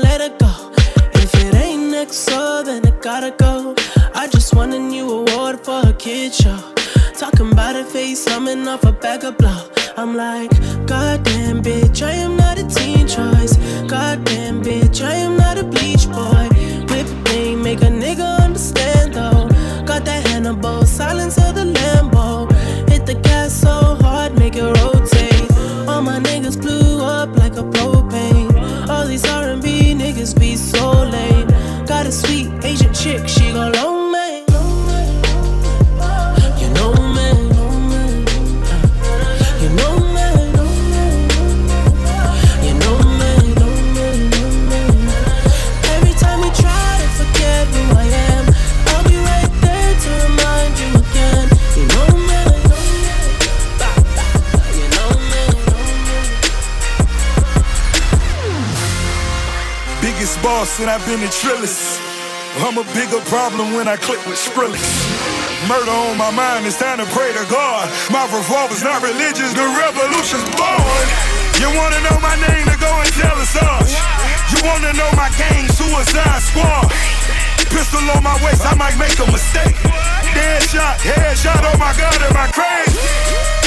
so 2.11 2.63
then 2.63 2.85
I 2.85 2.91
gotta 3.01 3.31
go. 3.31 3.75
I 4.13 4.27
just 4.27 4.55
won 4.55 4.73
a 4.73 4.79
new 4.79 5.09
award 5.09 5.59
for 5.59 5.81
a 5.85 5.93
kid 5.93 6.33
show. 6.33 6.57
Talking 7.13 7.51
about 7.51 7.75
a 7.75 7.83
face, 7.83 8.25
coming 8.25 8.67
off 8.67 8.83
a 8.83 8.91
bag 8.91 9.23
of 9.23 9.37
blow. 9.37 9.69
I'm 9.97 10.15
like, 10.15 10.51
goddamn 10.85 11.61
bitch, 11.61 12.05
I 12.05 12.11
am 12.11 12.37
not 12.37 12.57
a 12.59 12.67
teen 12.67 13.07
choice. 13.07 13.57
Goddamn 13.87 14.63
bitch, 14.63 15.03
I 15.03 15.15
am 15.15 15.37
not 15.37 15.57
a 15.57 15.63
bleach 15.63 16.07
boy. 16.09 16.49
Whip 16.89 17.07
thing, 17.27 17.61
make 17.61 17.81
a 17.81 17.91
nigga 18.03 18.39
understand 18.41 19.13
though. 19.13 19.47
Got 19.85 20.05
that 20.05 20.27
Hannibal, 20.27 20.85
silence 20.85 21.37
of 21.37 21.55
the 21.55 21.65
Lambo. 21.65 22.16
Chick, 33.07 33.27
she 33.27 33.51
gon' 33.51 33.71
loan 33.73 34.11
me. 34.11 34.43
You 36.61 36.69
know 36.73 37.03
me, 37.15 37.27
you 39.61 39.69
know 39.71 39.99
me, 40.15 40.27
you 42.65 42.73
know 42.81 43.03
me. 43.19 43.31
Every 45.93 46.15
time 46.21 46.39
we 46.41 46.49
try 46.63 46.89
to 47.01 47.07
forget 47.19 47.63
who 47.73 47.83
I 47.95 48.07
am, 48.31 48.43
I'll 48.91 49.03
be 49.07 49.17
right 49.31 49.53
there 49.63 49.93
to 50.03 50.09
remind 50.25 50.73
you 50.81 50.89
again. 51.03 51.45
You 51.77 51.85
know 51.93 52.09
me, 52.29 52.41
you 54.77 54.87
know 54.95 55.11
me, 55.31 55.43
Biggest 60.01 60.35
boss 60.43 60.79
and 60.79 60.89
I've 60.89 61.05
been 61.05 61.21
the 61.21 61.27
trillest. 61.27 62.06
I'm 62.57 62.77
a 62.77 62.85
bigger 62.97 63.21
problem 63.29 63.73
when 63.77 63.87
I 63.87 63.97
click 63.97 64.17
with 64.25 64.37
Skrillex. 64.41 64.81
Murder 65.69 65.91
on 65.91 66.17
my 66.17 66.31
mind, 66.31 66.65
it's 66.65 66.77
time 66.77 66.97
to 66.97 67.05
pray 67.13 67.29
to 67.33 67.45
God. 67.49 67.85
My 68.09 68.25
revolver's 68.33 68.81
not 68.81 69.01
religious, 69.01 69.53
the 69.53 69.67
revolution's 69.77 70.47
born. 70.57 71.05
You 71.61 71.69
wanna 71.77 72.01
know 72.01 72.17
my 72.17 72.33
name 72.49 72.65
to 72.65 72.77
go 72.81 72.89
and 72.89 73.13
tell 73.13 73.37
us. 73.37 73.53
You 74.53 74.59
wanna 74.65 74.93
know 74.93 75.09
my 75.13 75.29
gang, 75.37 75.67
Suicide 75.69 76.41
Squad. 76.41 76.89
Pistol 77.69 78.03
on 78.11 78.23
my 78.23 78.35
waist, 78.43 78.65
I 78.65 78.73
might 78.75 78.97
make 78.97 79.17
a 79.19 79.27
mistake. 79.31 79.75
Dead 80.33 80.61
shot, 80.63 80.97
headshot, 80.99 81.61
oh 81.63 81.77
my 81.77 81.93
god, 81.97 82.17
am 82.23 82.35
I 82.35 82.47
crazy? 82.51 82.97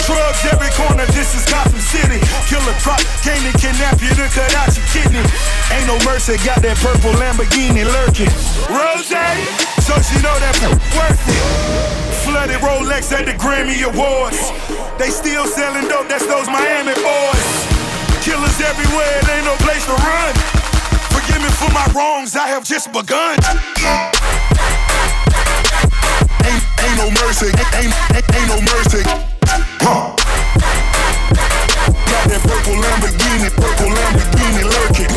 Drugs 0.07 0.43
every 0.51 0.73
corner, 0.75 1.07
this 1.15 1.39
is 1.39 1.47
Gotham 1.47 1.79
City. 1.79 2.19
Killer 2.51 2.75
Croc, 2.83 2.99
came 3.23 3.39
to 3.47 3.53
kidnap 3.59 4.03
you 4.03 4.11
to 4.19 4.27
cut 4.35 4.51
out 4.59 4.75
your 4.75 4.87
kidney. 4.91 5.23
Ain't 5.71 5.87
no 5.87 5.95
mercy, 6.03 6.35
got 6.43 6.59
that 6.67 6.77
purple 6.83 7.15
Lamborghini 7.21 7.87
lurking. 7.87 8.33
Rose, 8.67 9.15
so 9.87 9.95
she 10.03 10.17
know 10.25 10.35
that 10.43 10.55
worth 10.97 11.23
it. 11.31 11.43
Flooded 12.27 12.59
Rolex 12.59 13.13
at 13.15 13.27
the 13.27 13.35
Grammy 13.39 13.79
Awards. 13.87 14.51
They 14.99 15.11
still 15.11 15.47
selling 15.47 15.87
dope, 15.89 16.09
that's 16.09 16.27
those 16.27 16.47
Miami 16.51 16.95
boys. 16.99 17.49
Killers 18.21 18.59
everywhere, 18.61 19.15
it 19.23 19.29
ain't 19.31 19.47
no 19.47 19.57
place 19.63 19.85
to 19.87 19.95
run. 19.95 20.60
For 21.49 21.73
my 21.73 21.87
wrongs, 21.95 22.37
I 22.37 22.49
have 22.49 22.65
just 22.65 22.93
begun. 22.93 23.37
Ain't, 26.45 26.65
ain't 26.81 26.97
no 26.97 27.11
mercy, 27.21 27.47
ain't, 27.49 27.75
ain't, 27.77 27.95
ain't 28.17 28.49
no 28.49 28.61
mercy. 28.61 29.03
Huh. 29.81 30.17
Got 32.11 32.25
that 32.29 32.41
purple 32.45 32.77
Lamborghini, 32.81 33.49
purple 33.57 33.89
Lamborghini 33.89 34.63
lurking. 34.69 35.13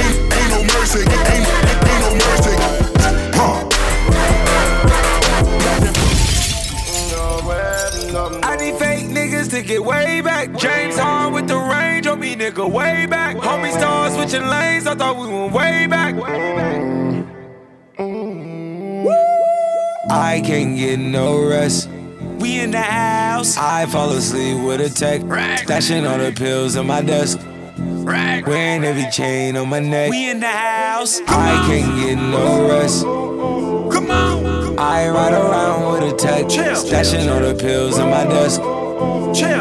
Ain't, 0.00 0.16
ain't 0.32 0.50
no 0.50 0.60
mercy, 0.72 1.02
ain't, 1.04 1.48
no 2.00 2.10
mercy. 2.20 2.54
I 8.42 8.56
need 8.56 8.76
fake 8.76 9.06
niggas 9.06 9.48
to 9.50 9.62
get 9.62 9.82
way 9.84 10.20
back. 10.20 10.56
James 10.56 10.96
nigga, 12.36 12.70
way 12.70 13.06
back. 13.06 13.36
Homie 13.36 13.72
start 13.72 14.12
switching 14.12 14.46
lanes, 14.46 14.86
I 14.86 14.94
thought 14.94 15.16
we 15.16 15.26
went 15.26 15.52
way 15.52 15.86
back. 15.86 16.14
I 20.10 20.40
can't 20.44 20.76
get 20.76 20.98
no 20.98 21.48
rest. 21.48 21.88
We 22.38 22.60
in 22.60 22.72
the 22.72 22.80
house. 22.80 23.56
I 23.56 23.86
fall 23.86 24.10
asleep 24.10 24.62
with 24.64 24.80
a 24.80 24.90
tech. 24.90 25.22
Stashing 25.22 26.08
all 26.08 26.18
the 26.18 26.32
pills 26.32 26.76
on 26.76 26.86
my 26.86 27.00
desk. 27.00 27.38
Wearing 28.04 28.84
every 28.84 29.10
chain 29.10 29.56
on 29.56 29.68
my 29.68 29.80
neck. 29.80 30.10
We 30.10 30.30
in 30.30 30.40
the 30.40 30.46
house. 30.46 31.20
I 31.26 31.64
can't 31.66 31.96
get 32.00 32.16
no 32.16 32.68
rest. 32.68 33.04
Come 33.04 34.10
on. 34.10 34.78
I 34.78 35.08
ride 35.08 35.32
around 35.32 35.92
with 35.92 36.12
a 36.12 36.16
tech. 36.16 36.46
Stashing 36.46 37.32
all 37.32 37.40
the 37.40 37.54
pills 37.54 37.98
on 37.98 38.10
my 38.10 38.24
desk. 38.24 38.60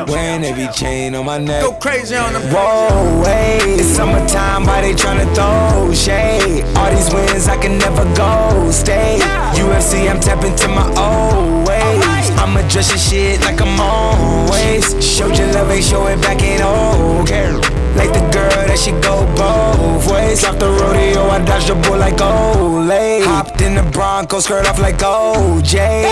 Wearing 0.08 0.44
every 0.44 0.68
chain 0.74 1.16
on 1.16 1.26
my 1.26 1.38
neck. 1.38 1.64
Go 1.64 1.74
crazy 1.74 2.16
on 2.16 2.34
them. 2.34 2.44
Whoa, 2.54 3.24
hey, 3.24 3.76
it's 3.80 3.88
summertime, 3.88 4.66
why 4.66 4.82
they 4.82 4.94
tryna 4.94 5.26
throw 5.34 5.94
shade? 5.94 6.64
All 6.76 6.92
these 6.92 7.12
wins, 7.14 7.48
I 7.48 7.58
can 7.58 7.78
never 7.78 8.04
go 8.16 8.70
stay. 8.72 9.20
UFC, 9.54 10.10
I'm 10.10 10.20
tapping 10.20 10.56
to 10.58 10.68
my 10.68 10.86
old 10.98 11.68
ways. 11.68 12.30
I'ma 12.38 12.62
dress 12.70 12.90
your 12.90 12.98
shit 12.98 13.42
like 13.42 13.62
I'm 13.62 13.80
always. 13.80 14.84
Showed 15.04 15.38
your 15.38 15.48
love, 15.54 15.72
ain't 15.72 15.84
show 15.84 16.06
it 16.08 16.22
back, 16.22 16.42
ain't 16.42 16.62
okay. 16.62 17.52
Like 17.96 18.12
the 18.12 18.26
girl 18.32 18.68
that 18.68 18.78
she 18.78 18.92
go 19.02 19.26
both 19.36 20.12
ways. 20.12 20.44
Off 20.44 20.60
the 20.60 20.70
rodeo, 20.70 21.24
I 21.30 21.44
dodged 21.44 21.70
the 21.70 21.76
bull 21.76 21.98
like 21.98 22.18
Olay. 22.18 23.24
Hopped 23.24 23.62
in 23.62 23.76
the 23.76 23.84
Bronco, 23.92 24.40
skirt 24.40 24.68
off 24.68 24.80
like 24.80 24.98
OJ. 24.98 26.04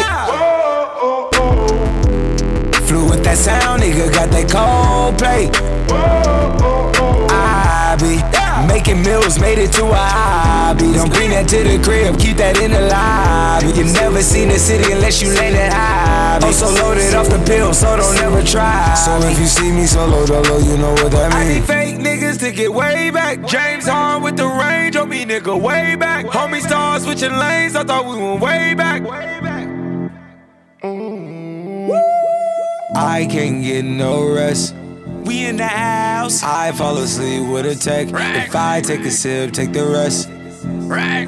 Flew 2.92 3.08
with 3.08 3.24
that 3.24 3.38
sound, 3.38 3.84
nigga 3.84 4.12
got 4.12 4.28
that 4.36 4.52
cold 4.52 5.16
play. 5.16 5.48
I 7.32 7.96
be 7.96 8.20
making 8.68 9.02
meals, 9.02 9.40
made 9.40 9.60
it 9.60 9.72
to 9.80 9.86
a 9.86 9.96
hobby. 9.96 10.92
Don't 10.92 11.08
bring 11.08 11.30
that 11.30 11.48
to 11.56 11.64
the 11.64 11.80
crib, 11.80 12.20
keep 12.20 12.36
that 12.36 12.60
in 12.60 12.76
the 12.76 12.84
lobby. 12.92 13.72
You 13.80 13.88
never 13.94 14.22
seen 14.22 14.50
the 14.50 14.60
city 14.60 14.92
unless 14.92 15.22
you 15.22 15.32
landed 15.32 15.72
high. 15.72 16.40
Also 16.44 16.68
loaded 16.68 17.16
off 17.16 17.30
the 17.30 17.40
pill, 17.48 17.74
so 17.74 17.96
don't 17.96 18.18
ever 18.20 18.44
try. 18.44 18.94
So 18.96 19.16
if 19.24 19.40
you 19.40 19.48
see 19.48 19.72
me 19.72 19.86
solo 19.86 20.28
dolo, 20.28 20.60
you 20.60 20.76
know 20.76 20.92
what 20.92 21.16
that 21.16 21.32
means. 21.32 21.40
I 21.40 21.48
need 21.48 21.64
fake 21.64 21.96
niggas 21.96 22.40
to 22.40 22.52
get 22.52 22.74
way 22.74 23.10
back. 23.10 23.48
James 23.48 23.88
Harden 23.88 24.22
with 24.22 24.36
the 24.36 24.48
range 24.48 24.98
on 24.98 25.08
me, 25.08 25.24
nigga, 25.24 25.56
way 25.56 25.96
back. 25.96 26.26
Homie 26.26 26.60
start 26.60 27.04
switching 27.04 27.32
lanes, 27.32 27.74
I 27.74 27.86
thought 27.86 28.04
we 28.04 28.22
went 28.22 28.42
way 28.42 28.74
back. 28.74 29.02
way 29.02 29.40
back. 29.40 29.61
I 32.94 33.26
can't 33.26 33.64
get 33.64 33.86
no 33.86 34.28
rest. 34.34 34.76
We 35.24 35.46
in 35.46 35.58
the 35.58 35.68
house. 35.68 36.44
I 36.44 36.72
fall 36.74 36.98
asleep 36.98 37.48
with 37.50 37.66
a 37.66 37.76
tech. 37.76 38.08
If 38.10 38.56
I 38.56 38.82
take 38.82 39.02
a 39.02 39.12
sip, 39.12 39.54
take 39.54 39.72
the 39.72 39.86
rest. 39.86 40.30